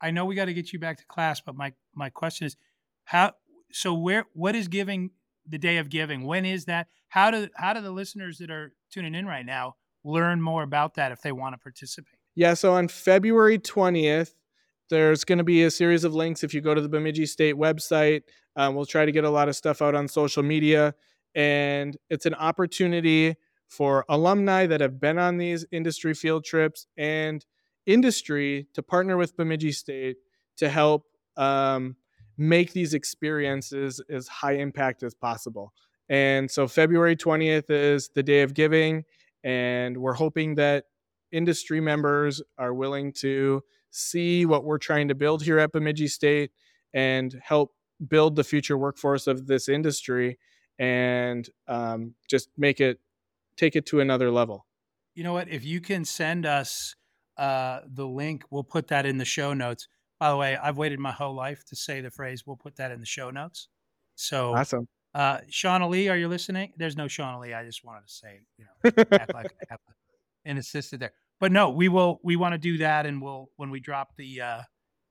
I 0.00 0.10
know 0.10 0.24
we 0.24 0.34
got 0.34 0.46
to 0.46 0.54
get 0.54 0.72
you 0.72 0.78
back 0.78 0.98
to 0.98 1.06
class, 1.06 1.40
but 1.40 1.54
my, 1.54 1.72
my 1.94 2.10
question 2.10 2.46
is 2.46 2.56
how, 3.04 3.32
so 3.72 3.94
where, 3.94 4.26
what 4.32 4.54
is 4.54 4.68
giving 4.68 5.10
the 5.46 5.58
day 5.58 5.78
of 5.78 5.88
giving? 5.88 6.24
When 6.24 6.44
is 6.44 6.66
that? 6.66 6.88
How 7.08 7.30
do, 7.30 7.48
how 7.54 7.72
do 7.72 7.80
the 7.80 7.90
listeners 7.90 8.38
that 8.38 8.50
are 8.50 8.72
tuning 8.92 9.14
in 9.14 9.26
right 9.26 9.44
now 9.44 9.76
learn 10.04 10.40
more 10.40 10.62
about 10.62 10.94
that 10.94 11.10
if 11.10 11.22
they 11.22 11.32
want 11.32 11.54
to 11.54 11.58
participate? 11.58 12.17
Yeah, 12.38 12.54
so 12.54 12.72
on 12.72 12.86
February 12.86 13.58
20th, 13.58 14.34
there's 14.90 15.24
going 15.24 15.38
to 15.38 15.44
be 15.44 15.64
a 15.64 15.72
series 15.72 16.04
of 16.04 16.14
links. 16.14 16.44
If 16.44 16.54
you 16.54 16.60
go 16.60 16.72
to 16.72 16.80
the 16.80 16.88
Bemidji 16.88 17.26
State 17.26 17.56
website, 17.56 18.22
um, 18.54 18.76
we'll 18.76 18.86
try 18.86 19.04
to 19.04 19.10
get 19.10 19.24
a 19.24 19.28
lot 19.28 19.48
of 19.48 19.56
stuff 19.56 19.82
out 19.82 19.96
on 19.96 20.06
social 20.06 20.44
media. 20.44 20.94
And 21.34 21.96
it's 22.10 22.26
an 22.26 22.34
opportunity 22.34 23.34
for 23.66 24.04
alumni 24.08 24.66
that 24.66 24.80
have 24.80 25.00
been 25.00 25.18
on 25.18 25.36
these 25.36 25.66
industry 25.72 26.14
field 26.14 26.44
trips 26.44 26.86
and 26.96 27.44
industry 27.86 28.68
to 28.74 28.84
partner 28.84 29.16
with 29.16 29.36
Bemidji 29.36 29.72
State 29.72 30.18
to 30.58 30.68
help 30.68 31.06
um, 31.36 31.96
make 32.36 32.72
these 32.72 32.94
experiences 32.94 34.00
as 34.08 34.28
high 34.28 34.58
impact 34.58 35.02
as 35.02 35.12
possible. 35.12 35.72
And 36.08 36.48
so 36.48 36.68
February 36.68 37.16
20th 37.16 37.68
is 37.68 38.10
the 38.14 38.22
day 38.22 38.42
of 38.42 38.54
giving. 38.54 39.02
And 39.42 39.96
we're 39.96 40.14
hoping 40.14 40.54
that 40.54 40.84
industry 41.32 41.80
members 41.80 42.42
are 42.58 42.74
willing 42.74 43.12
to 43.12 43.62
see 43.90 44.46
what 44.46 44.64
we're 44.64 44.78
trying 44.78 45.08
to 45.08 45.14
build 45.14 45.42
here 45.42 45.58
at 45.58 45.72
Bemidji 45.72 46.08
State 46.08 46.50
and 46.92 47.40
help 47.42 47.72
build 48.06 48.36
the 48.36 48.44
future 48.44 48.78
workforce 48.78 49.26
of 49.26 49.46
this 49.46 49.68
industry 49.68 50.38
and 50.78 51.48
um, 51.66 52.14
just 52.30 52.48
make 52.56 52.80
it 52.80 53.00
take 53.56 53.74
it 53.74 53.86
to 53.86 54.00
another 54.00 54.30
level. 54.30 54.66
You 55.14 55.24
know 55.24 55.32
what? 55.32 55.48
If 55.48 55.64
you 55.64 55.80
can 55.80 56.04
send 56.04 56.46
us 56.46 56.94
uh, 57.36 57.80
the 57.86 58.06
link, 58.06 58.44
we'll 58.50 58.62
put 58.62 58.88
that 58.88 59.04
in 59.04 59.18
the 59.18 59.24
show 59.24 59.52
notes. 59.52 59.88
By 60.20 60.30
the 60.30 60.36
way, 60.36 60.56
I've 60.56 60.76
waited 60.76 61.00
my 61.00 61.12
whole 61.12 61.34
life 61.34 61.64
to 61.66 61.76
say 61.76 62.00
the 62.00 62.10
phrase. 62.10 62.44
We'll 62.46 62.56
put 62.56 62.76
that 62.76 62.92
in 62.92 63.00
the 63.00 63.06
show 63.06 63.30
notes. 63.30 63.68
So 64.14 64.54
awesome. 64.54 64.88
Uh, 65.14 65.38
Shauna 65.50 65.88
Lee, 65.88 66.08
are 66.08 66.16
you 66.16 66.28
listening? 66.28 66.72
There's 66.76 66.96
no 66.96 67.06
Shauna 67.06 67.40
Lee. 67.40 67.54
I 67.54 67.64
just 67.64 67.84
wanted 67.84 68.06
to 68.06 68.12
say, 68.12 68.40
you 68.58 68.64
know, 68.64 69.04
act 69.12 69.34
like 69.34 69.46
I 69.46 69.64
have 69.70 69.80
and 70.48 70.58
assisted 70.58 70.98
there. 70.98 71.12
But 71.38 71.52
no, 71.52 71.70
we 71.70 71.88
will. 71.88 72.20
We 72.24 72.34
want 72.34 72.54
to 72.54 72.58
do 72.58 72.78
that, 72.78 73.06
and 73.06 73.22
we'll 73.22 73.50
when 73.56 73.70
we 73.70 73.78
drop 73.78 74.16
the 74.16 74.40
uh, 74.40 74.62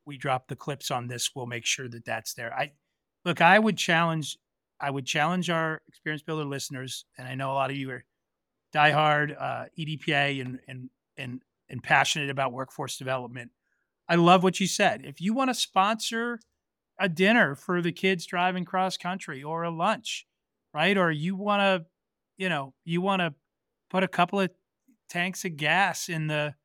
we 0.06 0.18
drop 0.18 0.48
the 0.48 0.56
clips 0.56 0.92
on 0.92 1.08
this, 1.08 1.32
we'll 1.34 1.46
make 1.46 1.66
sure 1.66 1.88
that 1.88 2.04
that's 2.04 2.34
there. 2.34 2.54
I 2.54 2.74
look. 3.24 3.40
I 3.40 3.58
would 3.58 3.78
challenge. 3.78 4.38
I 4.80 4.90
would 4.90 5.06
challenge 5.06 5.50
our 5.50 5.82
experience 5.88 6.24
builder 6.24 6.44
listeners, 6.44 7.06
and 7.18 7.28
I 7.28 7.36
know 7.36 7.52
a 7.52 7.54
lot 7.54 7.70
of 7.70 7.78
you 7.78 7.90
are 7.92 8.04
diehard 8.76 9.36
uh, 9.40 9.66
EDPA 9.80 10.42
and 10.42 10.60
and 10.68 10.90
and 11.16 11.42
and 11.70 11.82
passionate 11.82 12.30
about 12.30 12.52
workforce 12.52 12.98
development. 12.98 13.52
I 14.10 14.16
love 14.16 14.44
what 14.44 14.60
you 14.60 14.68
said. 14.68 15.02
If 15.06 15.22
you 15.22 15.34
want 15.34 15.50
to 15.50 15.54
sponsor 15.54 16.40
a 17.00 17.08
dinner 17.08 17.56
for 17.56 17.82
the 17.82 17.92
kids 17.92 18.26
driving 18.26 18.66
cross 18.66 18.98
country 18.98 19.44
or 19.44 19.64
a 19.64 19.70
lunch, 19.70 20.26
right? 20.74 20.98
Or 20.98 21.12
you 21.12 21.36
want 21.36 21.62
to, 21.62 21.86
you 22.38 22.50
know, 22.50 22.74
you 22.86 23.02
want 23.02 23.22
to 23.22 23.34
put 23.90 24.04
a 24.04 24.08
couple 24.08 24.40
of 24.40 24.50
tanks 25.10 25.46
of 25.46 25.58
gas 25.58 26.10
in 26.10 26.28
the. 26.28 26.56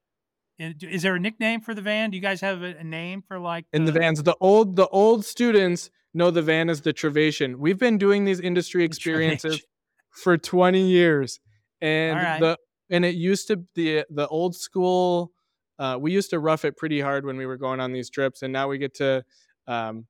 Is 0.58 1.02
there 1.02 1.16
a 1.16 1.20
nickname 1.20 1.60
for 1.60 1.74
the 1.74 1.82
van? 1.82 2.10
Do 2.10 2.16
you 2.16 2.22
guys 2.22 2.40
have 2.40 2.62
a, 2.62 2.84
name 2.84 3.22
for 3.22 3.38
like 3.38 3.64
in 3.72 3.84
the 3.84 3.92
vans? 3.92 4.22
The 4.22 4.36
old 4.40 4.76
the 4.76 4.86
old 4.88 5.24
students 5.24 5.90
know 6.14 6.30
the 6.30 6.42
van 6.42 6.68
is 6.68 6.82
the 6.82 6.92
Travation. 6.92 7.56
We've 7.56 7.78
been 7.78 7.98
doing 7.98 8.24
these 8.24 8.38
industry 8.38 8.84
experiences 8.84 9.62
for 10.10 10.36
20 10.36 10.80
years, 10.80 11.40
and 11.80 12.16
right. 12.16 12.40
the 12.40 12.58
and 12.90 13.04
it 13.04 13.14
used 13.14 13.48
to 13.48 13.64
the 13.74 14.04
the 14.10 14.28
old 14.28 14.54
school. 14.54 15.32
Uh, 15.78 15.96
we 15.98 16.12
used 16.12 16.30
to 16.30 16.38
rough 16.38 16.64
it 16.64 16.76
pretty 16.76 17.00
hard 17.00 17.24
when 17.24 17.36
we 17.36 17.46
were 17.46 17.56
going 17.56 17.80
on 17.80 17.92
these 17.92 18.10
trips, 18.10 18.42
and 18.42 18.52
now 18.52 18.68
we 18.68 18.78
get 18.78 18.94
to 18.94 19.24
um, 19.66 20.06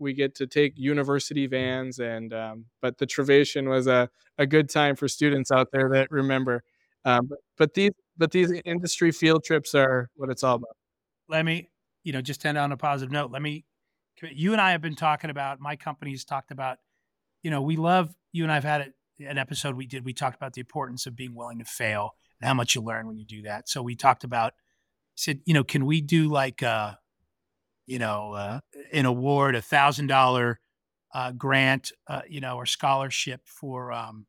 we 0.00 0.14
get 0.14 0.34
to 0.36 0.46
take 0.46 0.72
university 0.76 1.46
vans 1.46 2.00
and 2.00 2.32
um, 2.32 2.64
but 2.80 2.98
the 2.98 3.06
Travation 3.06 3.68
was 3.68 3.86
a, 3.86 4.08
a 4.38 4.46
good 4.46 4.68
time 4.68 4.96
for 4.96 5.06
students 5.06 5.50
out 5.50 5.68
there 5.72 5.88
that 5.90 6.10
remember. 6.10 6.64
Um, 7.04 7.30
but, 7.56 7.74
these 7.74 7.92
but 8.18 8.30
these 8.30 8.52
industry 8.64 9.12
field 9.12 9.44
trips 9.44 9.74
are 9.74 10.10
what 10.16 10.30
it's 10.30 10.42
all 10.42 10.56
about. 10.56 10.76
let 11.30 11.44
me, 11.44 11.70
you 12.04 12.12
know, 12.12 12.20
just 12.20 12.44
end 12.44 12.58
on 12.58 12.72
a 12.72 12.76
positive 12.76 13.12
note. 13.12 13.30
Let 13.30 13.40
me, 13.40 13.64
you 14.32 14.52
and 14.52 14.60
I 14.60 14.72
have 14.72 14.82
been 14.82 14.96
talking 14.96 15.30
about, 15.30 15.60
my 15.60 15.76
company's 15.76 16.24
talked 16.24 16.50
about, 16.50 16.78
you 17.42 17.50
know, 17.50 17.62
we 17.62 17.76
love, 17.76 18.14
you 18.32 18.42
and 18.42 18.52
I 18.52 18.56
have 18.56 18.64
had 18.64 18.80
a, 18.80 19.26
an 19.26 19.38
episode 19.38 19.76
we 19.76 19.86
did, 19.86 20.04
we 20.04 20.12
talked 20.12 20.36
about 20.36 20.52
the 20.52 20.60
importance 20.60 21.06
of 21.06 21.16
being 21.16 21.34
willing 21.34 21.58
to 21.58 21.64
fail 21.64 22.10
and 22.40 22.48
how 22.48 22.54
much 22.54 22.74
you 22.74 22.82
learn 22.82 23.06
when 23.06 23.18
you 23.18 23.24
do 23.24 23.42
that. 23.42 23.68
So 23.68 23.82
we 23.82 23.94
talked 23.94 24.24
about, 24.24 24.54
said, 25.14 25.40
you 25.44 25.54
know, 25.54 25.64
can 25.64 25.86
we 25.86 26.00
do 26.00 26.28
like, 26.28 26.62
uh, 26.62 26.94
you 27.86 27.98
know, 27.98 28.32
uh, 28.32 28.60
an 28.92 29.06
award, 29.06 29.54
a 29.54 29.62
thousand 29.62 30.08
dollar 30.08 30.60
uh, 31.14 31.32
grant, 31.32 31.92
uh, 32.06 32.22
you 32.28 32.40
know, 32.40 32.56
or 32.56 32.66
scholarship 32.66 33.42
for, 33.44 33.92
um, 33.92 34.26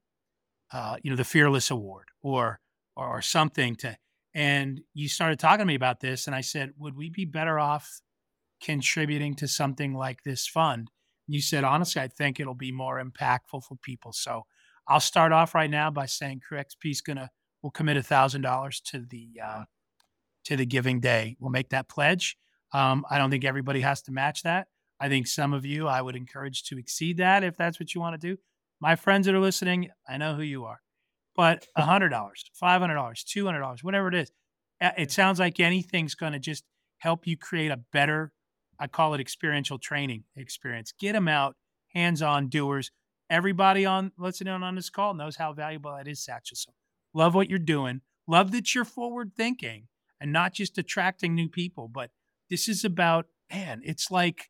uh, 0.73 0.97
you 1.03 1.09
know, 1.09 1.17
the 1.17 1.23
Fearless 1.23 1.71
Award 1.71 2.07
or, 2.21 2.59
or 2.95 3.07
or 3.07 3.21
something 3.21 3.75
to 3.75 3.97
and 4.33 4.81
you 4.93 5.09
started 5.09 5.39
talking 5.39 5.59
to 5.59 5.65
me 5.65 5.75
about 5.75 5.99
this 6.01 6.27
and 6.27 6.35
i 6.35 6.41
said 6.41 6.71
would 6.77 6.95
we 6.95 7.09
be 7.09 7.25
better 7.25 7.59
off 7.59 8.01
contributing 8.61 9.33
to 9.35 9.47
something 9.47 9.93
like 9.93 10.23
this 10.23 10.45
fund? 10.45 10.89
You 11.27 11.41
said 11.41 11.63
honestly 11.63 12.01
i 12.01 12.07
think 12.07 12.39
it'll 12.39 12.53
be 12.53 12.71
more 12.71 13.03
impactful 13.03 13.63
for 13.63 13.75
people. 13.81 14.13
So 14.13 14.43
i'll 14.87 14.99
start 14.99 15.31
off 15.31 15.55
right 15.55 15.69
now 15.69 15.89
by 15.89 16.05
saying 16.05 16.41
crew 16.47 16.59
xp 16.59 16.91
is 16.91 17.01
gonna 17.01 17.31
we'll 17.61 17.71
commit 17.71 17.97
a 17.97 18.03
thousand 18.03 18.41
dollars 18.41 18.81
to 18.81 18.99
the 18.99 19.29
uh, 19.43 19.63
to 20.43 20.55
the 20.55 20.65
giving 20.65 20.99
day. 20.99 21.37
We'll 21.39 21.51
make 21.51 21.69
that 21.69 21.89
pledge. 21.89 22.37
Um, 22.73 23.05
i 23.09 23.17
don't 23.17 23.31
think 23.31 23.45
everybody 23.45 23.81
has 23.81 24.01
to 24.03 24.11
match 24.11 24.43
that. 24.43 24.67
I 24.99 25.09
think 25.09 25.27
some 25.27 25.53
of 25.53 25.65
you 25.65 25.87
i 25.87 26.01
would 26.01 26.15
encourage 26.15 26.63
to 26.63 26.77
exceed 26.77 27.17
that 27.17 27.43
if 27.43 27.57
that's 27.57 27.79
what 27.79 27.95
you 27.95 28.01
want 28.01 28.19
to 28.19 28.27
do 28.35 28.37
my 28.81 28.95
friends 28.95 29.25
that 29.25 29.35
are 29.35 29.39
listening 29.39 29.89
i 30.09 30.17
know 30.17 30.35
who 30.35 30.41
you 30.41 30.65
are 30.65 30.81
but 31.35 31.65
a 31.75 31.83
hundred 31.83 32.09
dollars, 32.09 32.49
five 32.53 32.81
hundred 32.81 32.95
dollars, 32.95 33.23
two 33.23 33.45
hundred 33.45 33.61
dollars, 33.61 33.83
whatever 33.83 34.07
it 34.07 34.15
is, 34.15 34.31
it 34.79 35.11
sounds 35.11 35.39
like 35.39 35.59
anything's 35.59 36.15
going 36.15 36.33
to 36.33 36.39
just 36.39 36.63
help 36.99 37.27
you 37.27 37.37
create 37.37 37.71
a 37.71 37.79
better. 37.91 38.31
I 38.79 38.87
call 38.87 39.13
it 39.13 39.21
experiential 39.21 39.77
training 39.77 40.23
experience. 40.35 40.91
Get 40.99 41.13
them 41.13 41.27
out, 41.27 41.55
hands-on 41.93 42.49
doers. 42.49 42.91
Everybody 43.29 43.85
on 43.85 44.11
listening 44.17 44.53
on 44.53 44.75
this 44.75 44.89
call 44.89 45.13
knows 45.13 45.35
how 45.35 45.53
valuable 45.53 45.95
that 45.95 46.07
is, 46.07 46.23
Sachel. 46.23 46.55
So 46.55 46.71
love 47.13 47.35
what 47.35 47.49
you're 47.49 47.59
doing. 47.59 48.01
Love 48.27 48.51
that 48.51 48.73
you're 48.73 48.85
forward 48.85 49.31
thinking 49.37 49.87
and 50.19 50.33
not 50.33 50.53
just 50.53 50.77
attracting 50.77 51.35
new 51.35 51.47
people. 51.47 51.87
But 51.87 52.09
this 52.49 52.67
is 52.67 52.83
about 52.83 53.27
man. 53.51 53.81
It's 53.85 54.11
like 54.11 54.49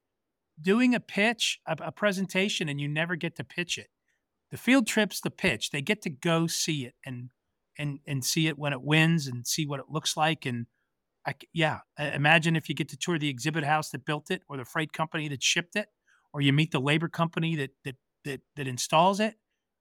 doing 0.60 0.96
a 0.96 1.00
pitch, 1.00 1.60
a, 1.68 1.78
a 1.80 1.92
presentation, 1.92 2.70
and 2.70 2.80
you 2.80 2.88
never 2.88 3.16
get 3.16 3.36
to 3.36 3.44
pitch 3.44 3.78
it 3.78 3.90
the 4.52 4.58
field 4.58 4.86
trip's 4.86 5.22
the 5.22 5.32
pitch. 5.32 5.72
They 5.72 5.82
get 5.82 6.02
to 6.04 6.10
go 6.10 6.48
see 6.48 6.86
it 6.86 6.94
and 7.06 7.30
and 7.78 8.00
and 8.06 8.24
see 8.24 8.48
it 8.48 8.60
when 8.60 8.74
it 8.74 8.82
wins 8.82 9.28
and 9.28 9.48
see 9.48 9.66
what 9.66 9.80
it 9.80 9.88
looks 9.90 10.18
like. 10.18 10.46
And 10.46 10.68
I, 11.26 11.36
yeah, 11.54 11.80
imagine 11.98 12.56
if 12.56 12.68
you 12.68 12.76
get 12.76 12.90
to 12.90 12.98
tour 12.98 13.18
the 13.18 13.30
exhibit 13.30 13.64
house 13.64 13.90
that 13.92 14.06
built 14.06 14.30
it, 14.30 14.42
or 14.50 14.58
the 14.58 14.66
freight 14.66 14.92
company 14.92 15.28
that 15.30 15.42
shipped 15.42 15.76
it, 15.76 15.88
or 16.34 16.42
you 16.42 16.52
meet 16.52 16.72
the 16.72 16.82
labor 16.82 17.08
company 17.08 17.56
that 17.56 17.72
that 17.86 17.96
that 18.26 18.42
that 18.56 18.68
installs 18.68 19.20
it. 19.20 19.36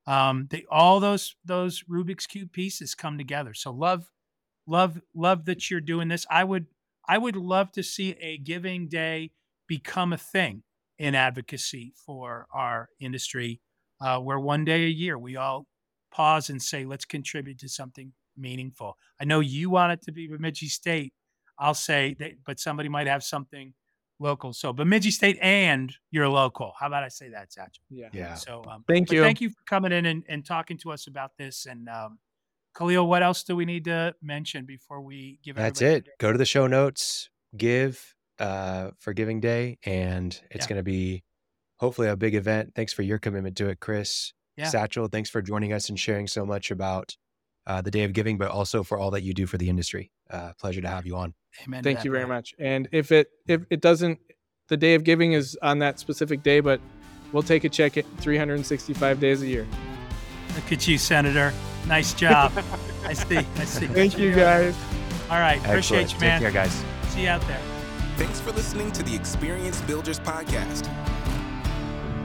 Um, 0.07 0.47
they 0.51 0.65
all 0.71 1.01
those 1.01 1.35
those 1.45 1.83
Rubik's 1.91 2.27
cube 2.27 2.53
pieces 2.53 2.95
come 2.95 3.19
together. 3.19 3.55
So 3.55 3.73
love, 3.73 4.11
love, 4.67 5.01
love 5.15 5.45
that 5.47 5.71
you're 5.71 5.81
doing 5.81 6.09
this. 6.09 6.27
I 6.31 6.45
would 6.45 6.67
I 7.09 7.19
would 7.19 7.37
love 7.37 7.73
to 7.73 7.83
see 7.83 8.13
a 8.21 8.39
giving 8.39 8.89
day 8.89 9.33
become 9.67 10.13
a 10.13 10.19
thing 10.19 10.63
in 10.99 11.15
advocacy 11.15 11.93
for 11.97 12.47
our 12.53 12.91
industry 13.01 13.61
uh, 14.01 14.19
where 14.19 14.39
one 14.39 14.65
day 14.65 14.85
a 14.85 14.89
year 14.89 15.19
we 15.19 15.37
all 15.37 15.67
pause 16.13 16.51
and 16.51 16.61
say, 16.63 16.85
let's 16.85 17.05
contribute 17.05 17.59
to 17.59 17.69
something 17.69 18.13
meaningful. 18.37 18.97
I 19.21 19.25
know 19.25 19.41
you 19.41 19.71
want 19.71 19.93
it 19.93 20.03
to 20.03 20.13
be 20.13 20.27
Bemidji 20.27 20.69
State. 20.69 21.13
I'll 21.59 21.75
say 21.75 22.17
that, 22.19 22.33
but 22.45 22.59
somebody 22.59 22.89
might 22.89 23.07
have 23.07 23.23
something 23.23 23.75
local. 24.19 24.53
So 24.53 24.73
Bemidji 24.73 25.11
State 25.11 25.39
and 25.41 25.95
you're 26.11 26.29
local. 26.29 26.73
How 26.79 26.87
about 26.87 27.05
I 27.05 27.09
say 27.09 27.29
that, 27.31 27.51
Sachel? 27.53 27.81
Yeah. 27.91 28.09
Yeah. 28.13 28.35
So 28.35 28.65
um, 28.69 28.85
Thank 28.89 29.13
you. 29.13 29.23
Thank 29.23 29.41
you 29.41 29.51
for 29.51 29.63
coming 29.67 29.93
in 29.93 30.07
and, 30.07 30.25
and 30.29 30.45
talking 30.45 30.79
to 30.79 30.93
us 30.93 31.07
about 31.07 31.33
this. 31.39 31.67
And 31.67 31.89
um, 31.89 32.19
Khalil, 32.77 33.07
what 33.07 33.23
else 33.23 33.43
do 33.43 33.57
we 33.57 33.65
need 33.65 33.85
to 33.85 34.15
mention 34.23 34.65
before 34.65 35.01
we 35.01 35.39
give? 35.45 35.57
That's 35.57 35.83
it. 35.83 36.09
Go 36.19 36.33
to 36.33 36.39
the 36.39 36.45
show 36.45 36.67
notes, 36.67 37.29
give 37.57 38.15
uh, 38.39 38.91
for 38.99 39.13
Giving 39.13 39.41
Day, 39.41 39.79
and 39.85 40.33
it's 40.51 40.65
Yeah. 40.65 40.69
going 40.69 40.79
to 40.79 40.83
be 40.83 41.25
hopefully 41.81 42.09
a 42.09 42.17
big 42.17 42.35
event. 42.35 42.75
Thanks 42.77 42.93
for 42.93 43.03
your 43.03 43.19
commitment 43.19 43.57
to 43.57 43.69
it, 43.69 43.81
Chris. 43.81 44.33
Yeah. 44.57 44.67
Sachel, 44.67 45.11
thanks 45.11 45.31
for 45.31 45.41
joining 45.41 45.73
us 45.73 45.89
and 45.89 45.99
sharing 45.99 46.27
so 46.27 46.45
much 46.45 46.71
about 46.71 47.17
uh, 47.67 47.81
the 47.81 47.91
Day 47.91 48.05
of 48.05 48.13
Giving, 48.13 48.37
but 48.37 48.51
also 48.51 48.83
for 48.83 48.99
all 48.99 49.11
that 49.13 49.23
you 49.23 49.33
do 49.33 49.47
for 49.47 49.57
the 49.57 49.69
industry. 49.69 50.13
Uh, 50.31 50.53
pleasure 50.61 50.83
to 50.83 50.89
have 50.89 51.07
you 51.07 51.17
on. 51.17 51.35
Amen. 51.67 51.83
Thank 51.83 51.99
that, 51.99 52.05
you 52.05 52.11
very 52.11 52.25
brother. 52.25 52.35
much. 52.39 52.55
And 52.59 52.89
if 52.93 53.11
it 53.11 53.29
if 53.49 53.63
it 53.71 53.81
doesn't, 53.81 54.19
the 54.69 54.77
day 54.77 54.95
of 54.95 55.03
giving 55.03 55.33
is 55.33 55.59
on 55.63 55.79
that 55.81 55.99
specific 55.99 56.43
day, 56.43 56.61
but 56.61 56.81
we'll 57.33 57.43
take 57.43 57.65
a 57.65 57.69
check 57.69 57.97
at 57.97 58.05
365 58.19 59.19
days 59.19 59.43
a 59.43 59.47
year. 59.47 59.67
Look 60.55 60.73
at 60.73 60.87
you, 60.87 60.99
Senator. 60.99 61.53
Nice 61.89 62.13
job. 62.13 62.53
I 63.05 63.15
see. 63.15 63.39
I 63.39 63.65
see. 63.65 63.87
Thank 63.87 64.19
you 64.19 64.35
guys. 64.35 64.77
All 65.31 65.39
right. 65.39 65.57
Excellent. 65.65 65.71
Appreciate 65.71 66.13
you, 66.13 66.21
man. 66.21 66.41
Take 66.41 66.43
man. 66.43 66.53
care, 66.53 66.53
guys. 66.53 66.85
See 67.09 67.23
you 67.23 67.29
out 67.29 67.41
there. 67.49 67.61
Thanks 68.17 68.39
for 68.41 68.53
listening 68.53 68.93
to 68.93 69.03
the 69.03 69.15
Experience 69.15 69.81
Builders 69.83 70.21
Podcast. 70.21 71.10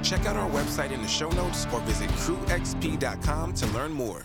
Check 0.05 0.27
out 0.27 0.35
our 0.37 0.47
website 0.51 0.91
in 0.91 1.01
the 1.01 1.07
show 1.07 1.29
notes 1.31 1.65
or 1.73 1.79
visit 1.81 2.11
crewxp.com 2.11 3.53
to 3.55 3.65
learn 3.67 3.91
more. 3.91 4.21